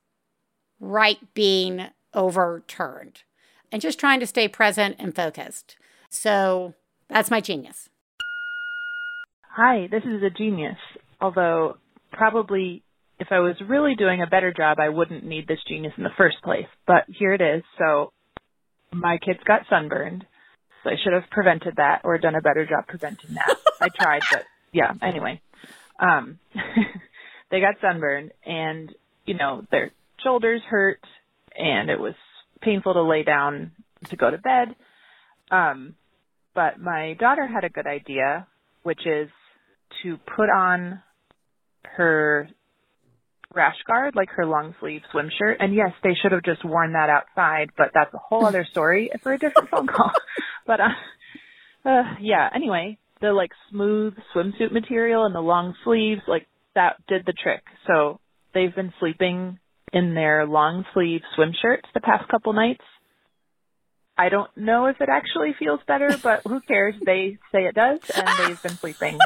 [0.79, 3.23] right being overturned
[3.71, 5.77] and just trying to stay present and focused.
[6.09, 6.73] So
[7.09, 7.89] that's my genius.
[9.55, 10.77] Hi, this is a genius.
[11.21, 11.77] Although,
[12.11, 12.83] probably
[13.19, 16.09] if I was really doing a better job, I wouldn't need this genius in the
[16.17, 16.67] first place.
[16.85, 17.63] But here it is.
[17.77, 18.11] So,
[18.91, 20.25] my kids got sunburned.
[20.83, 23.57] So, I should have prevented that or done a better job preventing that.
[23.81, 24.43] I tried, but
[24.73, 25.41] yeah, anyway.
[25.99, 26.39] Um,
[27.51, 28.93] they got sunburned, and,
[29.25, 29.91] you know, their
[30.21, 30.99] shoulders hurt,
[31.57, 32.15] and it was
[32.61, 33.71] painful to lay down
[34.09, 34.75] to go to bed.
[35.51, 35.95] Um,
[36.53, 38.47] but my daughter had a good idea,
[38.83, 39.29] which is
[40.03, 41.01] to put on
[41.83, 42.49] her
[43.53, 45.57] rash guard, like her long sleeve swim shirt.
[45.59, 49.09] And yes, they should have just worn that outside, but that's a whole other story
[49.23, 50.11] for a different phone call.
[50.67, 56.47] But uh, uh yeah, anyway, the like smooth swimsuit material and the long sleeves, like
[56.73, 57.61] that did the trick.
[57.85, 58.19] So
[58.55, 59.59] they've been sleeping
[59.93, 62.81] in their long sleeve swim shirts the past couple nights
[64.17, 66.95] I don't know if it actually feels better, but who cares?
[67.05, 69.19] They say it does, and they've been sleeping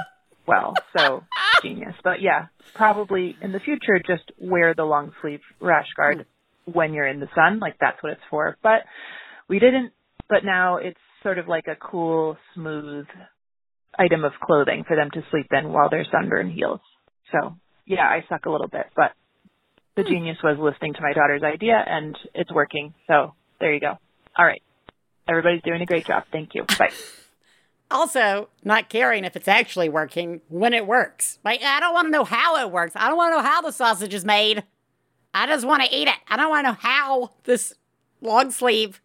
[0.48, 1.24] well, so
[1.62, 1.94] genius.
[2.04, 6.26] But yeah, probably in the future, just wear the long sleeve rash guard
[6.66, 8.58] when you're in the sun, like that's what it's for.
[8.64, 8.82] But
[9.48, 9.94] we didn't,
[10.28, 13.06] but now it's sort of like a cool, smooth
[13.98, 16.80] item of clothing for them to sleep in while their sunburn heals.
[17.32, 19.12] So yeah, I suck a little bit, but
[19.96, 20.10] the hmm.
[20.10, 22.94] genius was listening to my daughter's idea and it's working.
[23.08, 23.98] So there you go.
[24.38, 24.62] All right.
[25.30, 26.24] Everybody's doing a great job.
[26.32, 26.66] Thank you.
[26.78, 26.92] Bye.
[27.92, 31.38] also, not caring if it's actually working when it works.
[31.46, 32.94] Like, I don't want to know how it works.
[32.96, 34.64] I don't want to know how the sausage is made.
[35.34, 36.16] I just want to eat it.
[36.28, 37.76] I don't want to know how this
[38.22, 39.02] long sleeve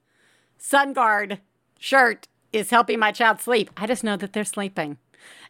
[0.57, 1.41] sun guard
[1.79, 3.71] shirt is helping my child sleep.
[3.77, 4.97] I just know that they're sleeping.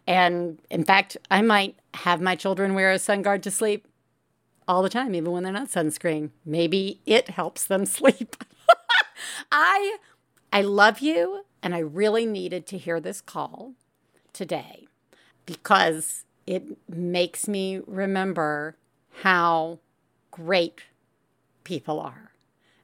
[0.09, 3.87] And in fact, I might have my children wear a sun guard to sleep
[4.67, 6.31] all the time, even when they're not sunscreen.
[6.45, 8.37] Maybe it helps them sleep.
[9.53, 9.99] I
[10.55, 13.73] I love you, and I really needed to hear this call
[14.33, 14.87] today
[15.47, 18.77] because it makes me remember
[19.23, 19.81] how
[20.31, 20.83] great
[21.65, 22.31] people are.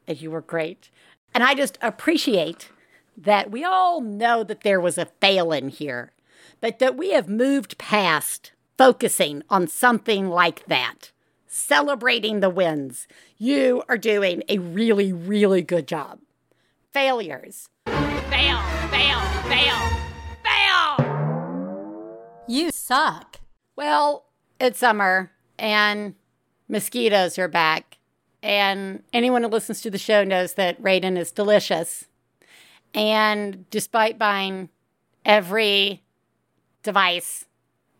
[0.08, 0.90] And you were great.
[1.32, 2.70] And I just appreciate
[3.16, 6.10] that we all know that there was a fail in here,
[6.60, 11.12] but that we have moved past focusing on something like that,
[11.46, 13.06] celebrating the wins.
[13.38, 16.18] You are doing a really, really good job.
[16.92, 17.68] Failures.
[17.86, 18.60] Fail,
[18.90, 19.76] fail, fail,
[20.42, 20.96] fail!
[22.48, 23.38] You suck.
[23.76, 24.24] Well,
[24.58, 26.16] it's summer and
[26.68, 27.98] mosquitoes are back.
[28.42, 32.08] And anyone who listens to the show knows that Raiden is delicious.
[32.92, 34.68] And despite buying
[35.24, 36.02] every
[36.82, 37.44] device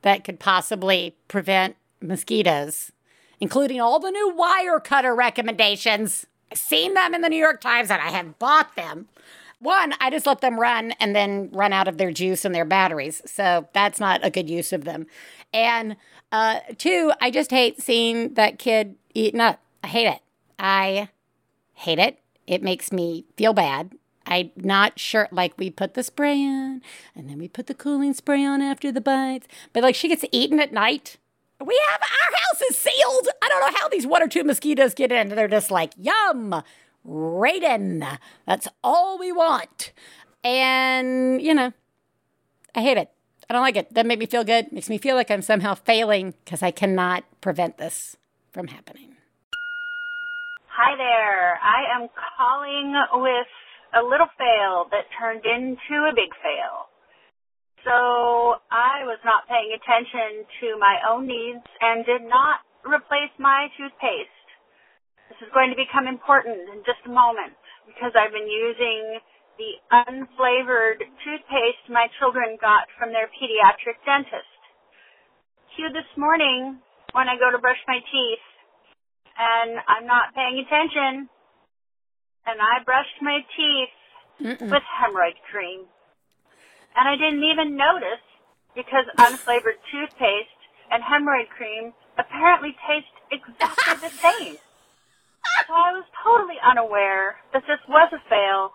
[0.02, 2.90] that could possibly prevent mosquitoes,
[3.38, 8.00] including all the new Wirecutter recommendations, I've seen them in the New York Times and
[8.00, 9.08] I have bought them.
[9.60, 12.64] One, I just let them run and then run out of their juice and their
[12.64, 13.20] batteries.
[13.26, 15.06] So that's not a good use of them.
[15.52, 15.96] And
[16.32, 19.60] uh, two, I just hate seeing that kid eating up.
[19.84, 20.22] I hate it.
[20.58, 21.08] I
[21.74, 22.20] hate it.
[22.46, 23.92] It makes me feel bad.
[24.26, 25.28] I'm not sure.
[25.30, 26.82] Like, we put the spray on
[27.14, 29.48] and then we put the cooling spray on after the bites.
[29.72, 31.18] But, like, she gets eaten at night.
[31.64, 33.28] We have our house is sealed.
[33.42, 35.28] I don't know how these one or two mosquitoes get in.
[35.28, 36.62] They're just like, yum,
[37.06, 38.18] Raiden.
[38.46, 39.92] That's all we want.
[40.42, 41.72] And, you know,
[42.74, 43.10] I hate it.
[43.48, 43.92] I don't like it.
[43.92, 44.72] Doesn't make me feel good.
[44.72, 48.16] Makes me feel like I'm somehow failing because I cannot prevent this
[48.52, 49.16] from happening.
[50.68, 51.58] Hi there.
[51.60, 52.08] I am
[52.38, 53.46] calling with
[53.92, 56.89] a little fail that turned into a big fail.
[57.84, 63.72] So I was not paying attention to my own needs and did not replace my
[63.76, 64.48] toothpaste.
[65.32, 67.56] This is going to become important in just a moment
[67.88, 69.20] because I've been using
[69.56, 74.60] the unflavored toothpaste my children got from their pediatric dentist.
[75.76, 76.80] Cue this morning
[77.12, 78.44] when I go to brush my teeth
[79.36, 81.28] and I'm not paying attention
[82.44, 83.94] and I brushed my teeth
[84.40, 84.68] Mm-mm.
[84.68, 85.88] with hemorrhoid cream.
[86.96, 88.24] And I didn't even notice
[88.74, 90.60] because unflavored toothpaste
[90.90, 94.56] and hemorrhoid cream apparently taste exactly the same.
[95.66, 98.72] So I was totally unaware that this was a fail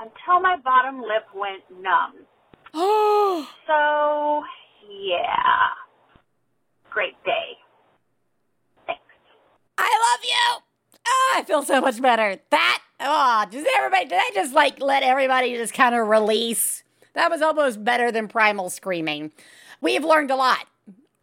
[0.00, 2.26] until my bottom lip went numb.
[3.66, 4.42] so,
[4.88, 5.68] yeah.
[6.90, 7.58] Great day.
[8.86, 9.02] Thanks.
[9.76, 10.62] I love you.
[11.06, 12.38] Oh, I feel so much better.
[12.50, 16.82] That, oh, does everybody, did I just like let everybody just kind of release?
[17.18, 19.32] That was almost better than primal screaming.
[19.80, 20.68] We've learned a lot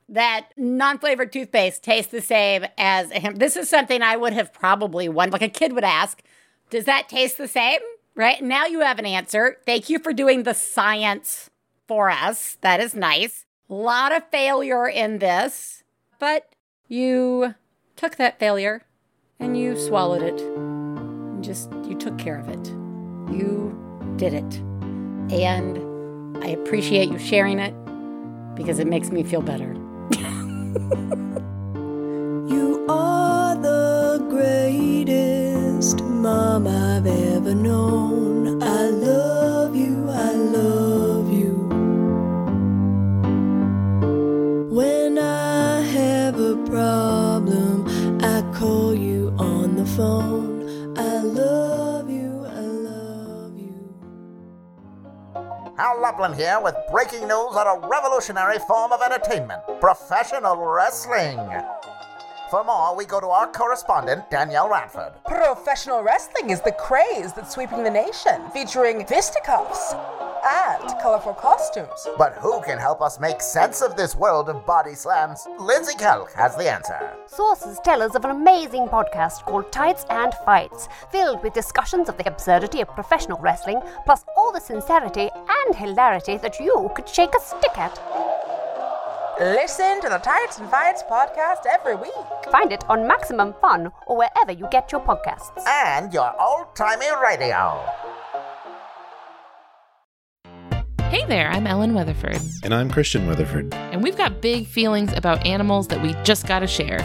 [0.09, 3.37] that non-flavored toothpaste tastes the same as him.
[3.37, 5.29] This is something I would have probably won.
[5.29, 6.21] Like a kid would ask,
[6.69, 7.79] "Does that taste the same?"
[8.13, 9.59] Right now, you have an answer.
[9.65, 11.49] Thank you for doing the science
[11.87, 12.57] for us.
[12.59, 13.45] That is nice.
[13.69, 15.85] A lot of failure in this,
[16.19, 16.49] but
[16.89, 17.55] you
[17.95, 18.83] took that failure
[19.39, 20.41] and you swallowed it.
[20.41, 22.67] And just you took care of it.
[23.33, 23.73] You
[24.17, 24.61] did it,
[25.31, 25.84] and
[26.41, 27.73] I appreciate you sharing it
[28.55, 29.75] because it makes me feel better.
[32.47, 38.61] You are the greatest mom I've ever known.
[38.61, 41.53] I love you, I love you.
[44.69, 47.87] When I have a problem,
[48.21, 50.44] I call you on the phone.
[55.77, 61.37] Hal Lublin here with breaking news on a revolutionary form of entertainment professional wrestling.
[62.49, 65.11] For more, we go to our correspondent, Danielle Radford.
[65.25, 69.93] Professional wrestling is the craze that's sweeping the nation, featuring fisticuffs
[70.45, 72.07] and colorful costumes.
[72.17, 75.47] But who can help us make sense of this world of body slams?
[75.59, 77.13] Lindsay Kelk has the answer.
[77.25, 82.17] Sources tell us of an amazing podcast called Tights and Fights, filled with discussions of
[82.17, 87.33] the absurdity of professional wrestling, plus all the sincerity and hilarity that you could shake
[87.35, 87.99] a stick at.
[89.39, 92.13] Listen to the Tights and Fights podcast every week.
[92.51, 95.61] Find it on Maximum Fun or wherever you get your podcasts.
[95.67, 97.83] And your old timey radio.
[101.09, 103.73] Hey there, I'm Ellen Weatherford, And I'm Christian Weatherford.
[103.73, 106.99] and we've got big feelings about animals that we just gotta share.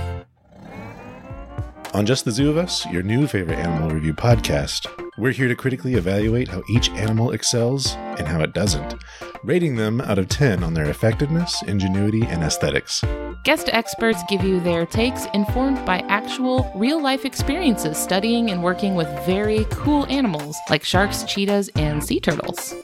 [1.92, 4.86] On Just the Zoo of Us, your new favorite animal review podcast,
[5.18, 8.94] we're here to critically evaluate how each animal excels and how it doesn't,
[9.42, 13.03] rating them out of 10 on their effectiveness, ingenuity, and aesthetics.
[13.44, 18.94] Guest experts give you their takes informed by actual real life experiences studying and working
[18.94, 22.74] with very cool animals like sharks, cheetahs, and sea turtles.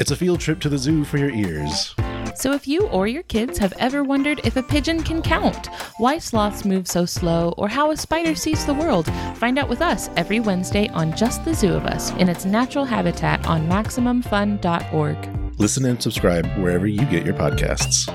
[0.00, 1.96] It's a field trip to the zoo for your ears.
[2.36, 6.18] So if you or your kids have ever wondered if a pigeon can count, why
[6.18, 10.08] sloths move so slow, or how a spider sees the world, find out with us
[10.16, 15.58] every Wednesday on Just the Zoo of Us in its natural habitat on MaximumFun.org.
[15.58, 18.08] Listen and subscribe wherever you get your podcasts.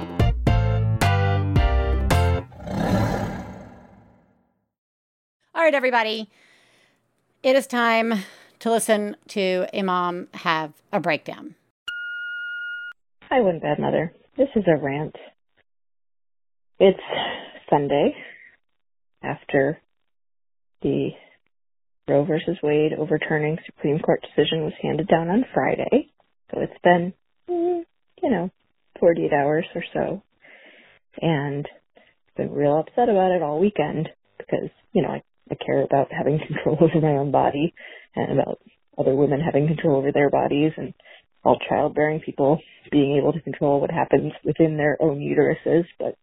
[5.54, 6.30] All right, everybody.
[7.44, 8.24] It is time
[8.60, 11.56] to listen to a mom have a breakdown.
[13.34, 14.14] Hi, One Bad Mother.
[14.38, 15.16] This is a rant.
[16.80, 17.00] It's
[17.68, 18.14] Sunday
[19.24, 19.82] after
[20.84, 21.10] the
[22.08, 26.12] Roe versus Wade overturning Supreme Court decision was handed down on Friday.
[26.52, 27.14] So it's been,
[27.50, 27.82] mm,
[28.22, 28.52] you know,
[29.00, 30.22] 48 hours or so.
[31.20, 31.68] And
[31.98, 36.10] I've been real upset about it all weekend because, you know, I, I care about
[36.12, 37.74] having control over my own body
[38.16, 38.60] and about
[38.96, 40.94] other women having control over their bodies and
[41.44, 42.60] all childbearing people
[42.92, 45.86] being able to control what happens within their own uteruses.
[46.00, 46.16] But,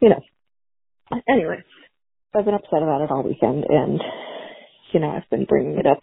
[0.00, 0.20] you know,
[1.28, 1.62] anyway,
[2.34, 4.00] I've been upset about it all weekend and,
[4.92, 6.00] you know, I've been bringing it up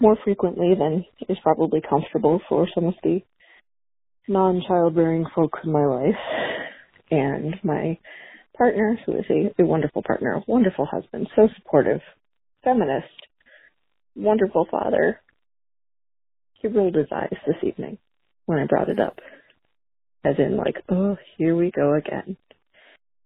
[0.00, 3.20] more frequently than is probably comfortable for some of the
[4.26, 6.14] non-childbearing folks in my life.
[7.10, 7.98] And my
[8.56, 12.00] partner, who is a, a wonderful partner, wonderful husband, so supportive,
[12.64, 13.06] feminist,
[14.14, 15.20] wonderful father,
[16.62, 17.98] he rolled his eyes this evening
[18.46, 19.18] when I brought it up.
[20.24, 22.36] As in like, oh, here we go again.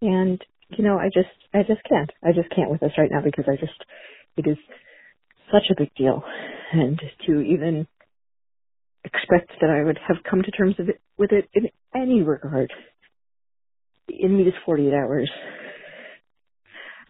[0.02, 2.10] And, you know, I just, I just can't.
[2.22, 3.74] I just can't with this right now because I just,
[4.36, 4.58] it is
[5.52, 6.22] such a big deal.
[6.72, 7.86] And to even
[9.04, 12.72] expect that I would have come to terms with it, with it in any regard
[14.08, 15.30] in these 48 hours,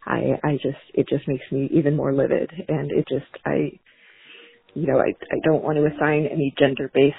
[0.06, 2.50] I, I just, it just makes me even more livid.
[2.68, 3.80] And it just, I,
[4.74, 7.16] you know, I, I don't want to assign any gender based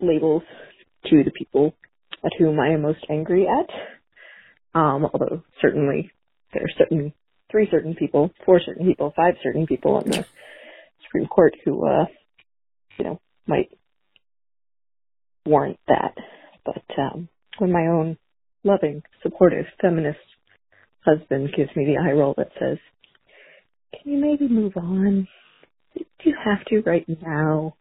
[0.00, 0.42] labels
[1.06, 1.74] to the people
[2.24, 3.68] at whom I am most angry at.
[4.78, 6.10] Um, although certainly
[6.52, 7.12] there are certain,
[7.50, 10.24] three certain people, four certain people, five certain people on the
[11.04, 12.06] Supreme Court who, uh,
[12.98, 13.70] you know, might
[15.46, 16.14] warrant that.
[16.64, 17.28] But, um,
[17.58, 18.18] when my own
[18.62, 20.18] loving, supportive, feminist
[21.04, 22.78] husband gives me the eye roll that says,
[23.94, 25.28] can you maybe move on?
[25.96, 27.76] Do you have to right now?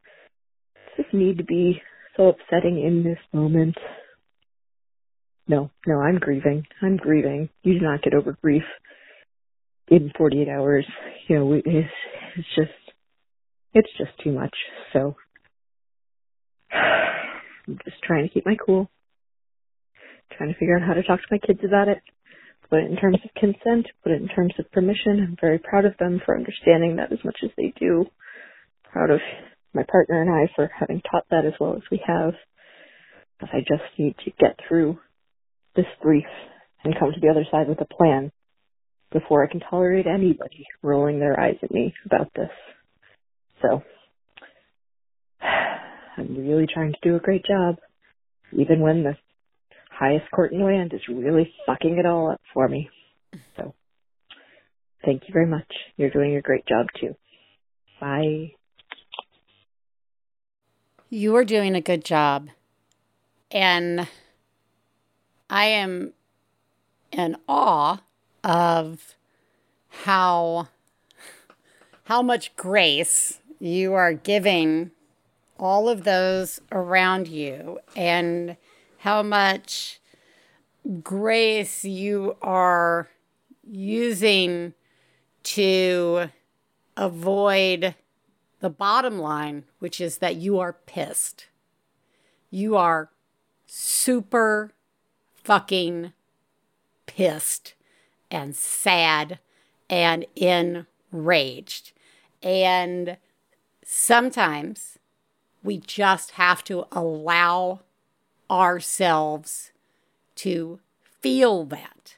[0.98, 1.82] Does this need to be
[2.18, 3.76] so upsetting in this moment?
[5.48, 6.66] No, no, I'm grieving.
[6.82, 7.50] I'm grieving.
[7.64, 8.64] You do not get over grief
[9.90, 10.86] in 48 hours.
[11.30, 11.68] You know, it's,
[12.38, 12.72] it's just,
[13.74, 14.56] it's just too much.
[14.94, 15.16] So,
[16.74, 18.90] I'm just trying to keep my cool.
[20.38, 22.00] Trying to figure out how to talk to my kids about it
[22.70, 25.26] put it in terms of consent, put it in terms of permission.
[25.28, 28.06] I'm very proud of them for understanding that as much as they do.
[28.92, 29.20] Proud of
[29.74, 32.34] my partner and I for having taught that as well as we have.
[33.40, 35.00] But I just need to get through
[35.76, 36.26] this grief
[36.84, 38.32] and come to the other side with a plan
[39.12, 42.50] before I can tolerate anybody rolling their eyes at me about this.
[43.62, 43.84] So,
[45.42, 47.78] I'm really trying to do a great job,
[48.52, 49.16] even when the
[49.98, 52.90] highest court in the land is really fucking it all up for me.
[53.56, 53.74] So,
[55.04, 55.72] thank you very much.
[55.96, 57.16] You're doing a great job too.
[58.00, 58.54] Bye.
[61.10, 62.50] You are doing a good job.
[63.50, 64.08] And
[65.50, 66.14] I am
[67.12, 68.02] in awe
[68.44, 69.16] of
[70.04, 70.68] how
[72.04, 74.92] how much grace you are giving
[75.60, 78.56] all of those around you and
[79.08, 80.02] how much
[81.02, 83.08] grace you are
[83.64, 84.74] using
[85.44, 86.28] to
[86.98, 87.96] avoid
[88.60, 91.46] the bottom line, which is that you are pissed.
[92.52, 93.10] You are
[93.66, 94.74] super
[95.42, 96.12] fucking
[97.06, 97.76] pissed
[98.30, 99.40] and sad
[99.90, 101.94] and enraged.
[102.44, 103.16] And
[103.86, 105.00] sometimes
[105.64, 107.84] we just have to allow
[108.50, 109.72] ourselves
[110.36, 112.18] to feel that.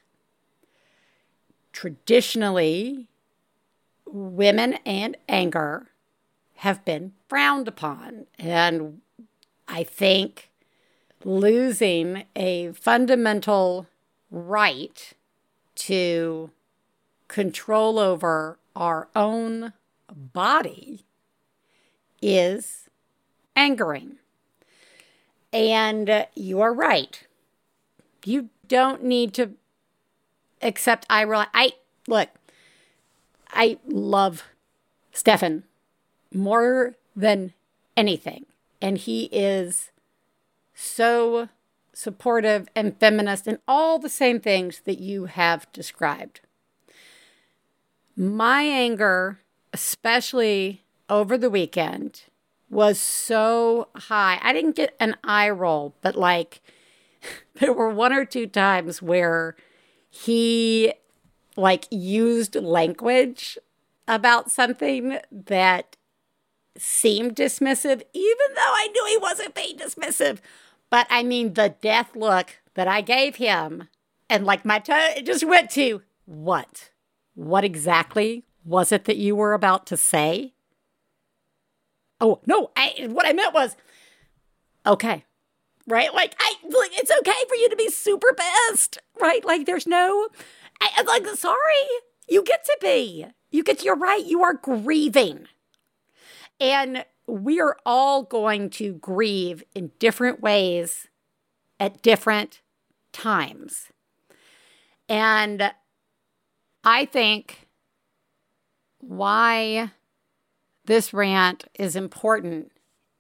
[1.72, 3.08] Traditionally,
[4.06, 5.88] women and anger
[6.58, 8.26] have been frowned upon.
[8.38, 9.02] And
[9.68, 10.50] I think
[11.24, 13.88] losing a fundamental
[14.30, 15.14] right
[15.76, 16.52] to
[17.28, 19.74] control over our own
[20.12, 21.06] body
[22.22, 22.90] is
[23.56, 24.18] angering.
[25.52, 27.26] And you are right.
[28.24, 29.52] You don't need to
[30.62, 31.72] accept I realize I
[32.08, 32.30] look,
[33.50, 34.44] I love
[35.12, 35.64] Stefan
[36.34, 37.54] more than
[37.98, 38.46] anything.
[38.82, 39.92] and he is
[40.74, 41.50] so
[41.94, 46.40] supportive and feminist and all the same things that you have described.
[48.16, 49.40] My anger,
[49.74, 52.24] especially over the weekend,
[52.70, 54.40] was so high.
[54.42, 56.62] I didn't get an eye roll, but like
[57.56, 59.56] there were one or two times where
[60.10, 60.94] he
[61.56, 63.58] like used language
[64.08, 65.98] about something that
[66.78, 70.40] seemed dismissive, even though I knew he wasn't being dismissive.
[70.90, 73.90] But I mean, the death look that I gave him,
[74.30, 76.92] and like my toe, it just went to what?
[77.36, 80.54] What exactly was it that you were about to say?
[82.22, 83.76] Oh, no, I, what I meant was,
[84.86, 85.26] okay,
[85.88, 86.14] right?
[86.14, 88.36] Like, I, like, it's okay for you to be super
[88.68, 89.44] pissed, right?
[89.46, 90.28] Like, there's no,
[90.82, 91.58] I, I'm like, sorry,
[92.28, 93.26] you get to be.
[93.52, 95.48] You get, you're right, you are grieving.
[96.60, 101.08] And we are all going to grieve in different ways
[101.80, 102.62] at different
[103.14, 103.88] times.
[105.08, 105.72] And
[106.84, 107.68] I think
[109.00, 109.92] why
[110.90, 112.72] this rant is important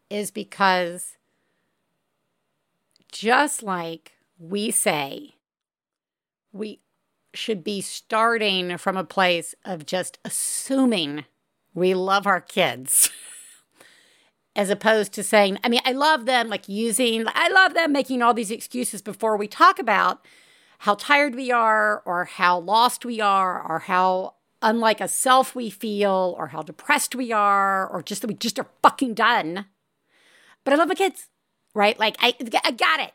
[0.09, 1.17] is because
[3.11, 5.35] just like we say,
[6.51, 6.79] we
[7.31, 11.25] should be starting from a place of just assuming
[11.75, 13.11] we love our kids.
[14.55, 18.23] as opposed to saying, I mean, I love them, like using, I love them making
[18.23, 20.25] all these excuses before we talk about
[20.79, 25.69] how tired we are, or how lost we are, or how unlike a self we
[25.69, 29.65] feel, or how depressed we are, or just that we just are fucking done.
[30.63, 31.27] But I love my kids,
[31.73, 31.97] right?
[31.99, 33.13] Like, I, I got it.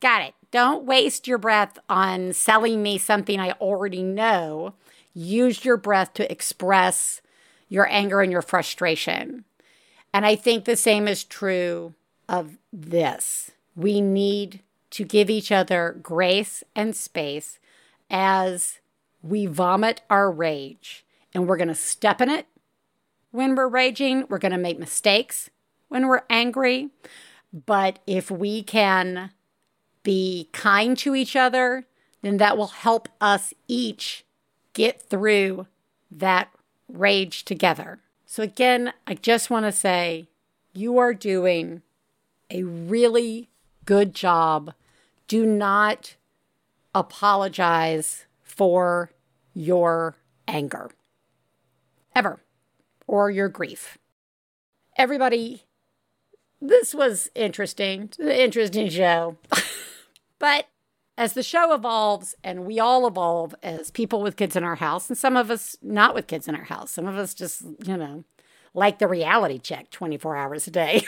[0.00, 0.34] Got it.
[0.50, 4.74] Don't waste your breath on selling me something I already know.
[5.14, 7.20] Use your breath to express
[7.68, 9.44] your anger and your frustration.
[10.12, 11.94] And I think the same is true
[12.28, 13.50] of this.
[13.74, 17.58] We need to give each other grace and space
[18.10, 18.78] as
[19.22, 21.04] we vomit our rage.
[21.34, 22.46] And we're going to step in it
[23.30, 24.24] when we're raging.
[24.28, 25.50] We're going to make mistakes
[25.88, 26.90] when we're angry.
[27.52, 29.30] But if we can
[30.02, 31.86] be kind to each other,
[32.22, 34.24] then that will help us each
[34.72, 35.66] get through
[36.10, 36.48] that
[36.88, 38.00] rage together.
[38.24, 40.28] So, again, I just want to say
[40.72, 41.82] you are doing
[42.50, 43.48] a really
[43.84, 44.74] good job.
[45.28, 46.16] Do not
[46.94, 48.25] apologize
[48.56, 49.12] for
[49.54, 50.16] your
[50.48, 50.90] anger
[52.14, 52.40] ever
[53.06, 53.98] or your grief.
[54.96, 55.64] Everybody,
[56.60, 59.36] this was interesting, interesting show.
[60.38, 60.66] but
[61.18, 65.08] as the show evolves and we all evolve as people with kids in our house,
[65.08, 67.96] and some of us not with kids in our house, some of us just, you
[67.96, 68.24] know,
[68.74, 71.02] like the reality check 24 hours a day.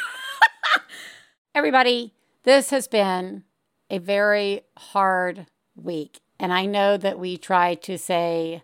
[1.54, 3.44] Everybody, this has been
[3.90, 6.20] a very hard week.
[6.38, 8.62] And I know that we try to say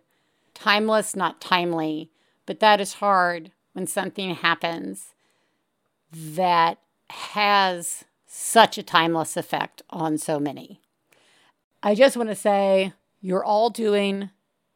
[0.54, 2.10] timeless, not timely,
[2.46, 5.14] but that is hard when something happens
[6.12, 6.78] that
[7.10, 10.80] has such a timeless effect on so many.
[11.82, 14.30] I just want to say you're all doing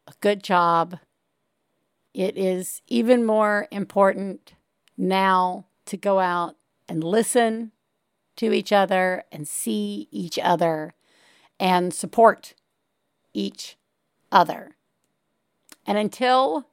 [0.07, 0.99] a good job.
[2.13, 4.53] It is even more important
[4.97, 6.55] now to go out
[6.87, 7.71] and listen
[8.37, 10.93] to each other and see each other
[11.59, 12.53] and support
[13.33, 13.77] each
[14.31, 14.75] other.
[15.85, 16.67] And until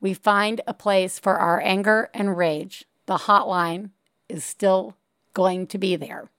[0.00, 3.90] we find a place for our anger and rage, the hotline
[4.28, 4.96] is still
[5.34, 6.30] going to be there.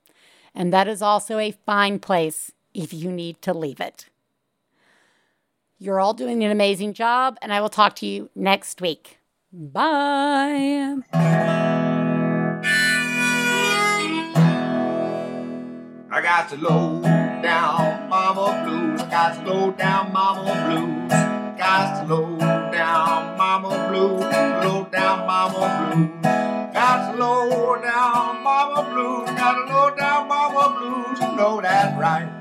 [0.56, 4.08] And that is also a fine place if you need to leave it.
[5.78, 9.18] You're all doing an amazing job, and I will talk to you next week.
[9.52, 10.98] Bye.
[16.14, 17.81] I got to low down
[19.22, 19.38] blues.
[19.38, 21.12] Got to low down mama blues.
[21.60, 22.38] Got to low
[22.72, 24.22] down mama blues.
[24.66, 26.24] Low down mama blues.
[26.74, 29.30] Got to low down mama blues.
[29.38, 31.20] Got to low down mama blues.
[31.20, 32.41] You Know that right.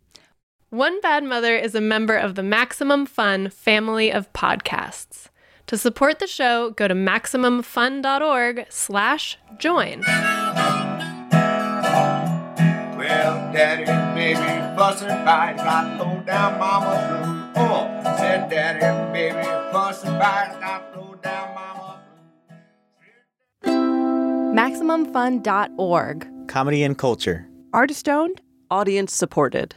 [0.71, 5.27] One Bad Mother is a member of the Maximum Fun family of podcasts.
[5.67, 9.99] To support the show, go to MaximumFun.org slash join.
[9.99, 10.31] Well,
[13.51, 13.83] daddy,
[14.15, 14.39] baby,
[14.77, 17.63] fussing fight, got low down mama blue.
[17.65, 19.43] Oh, said daddy, baby,
[19.73, 21.99] fussing fight, got low down mama
[24.55, 26.47] MaximumFun.org.
[26.47, 27.49] Comedy and culture.
[27.73, 28.39] Artist owned.
[28.69, 29.75] Audience supported.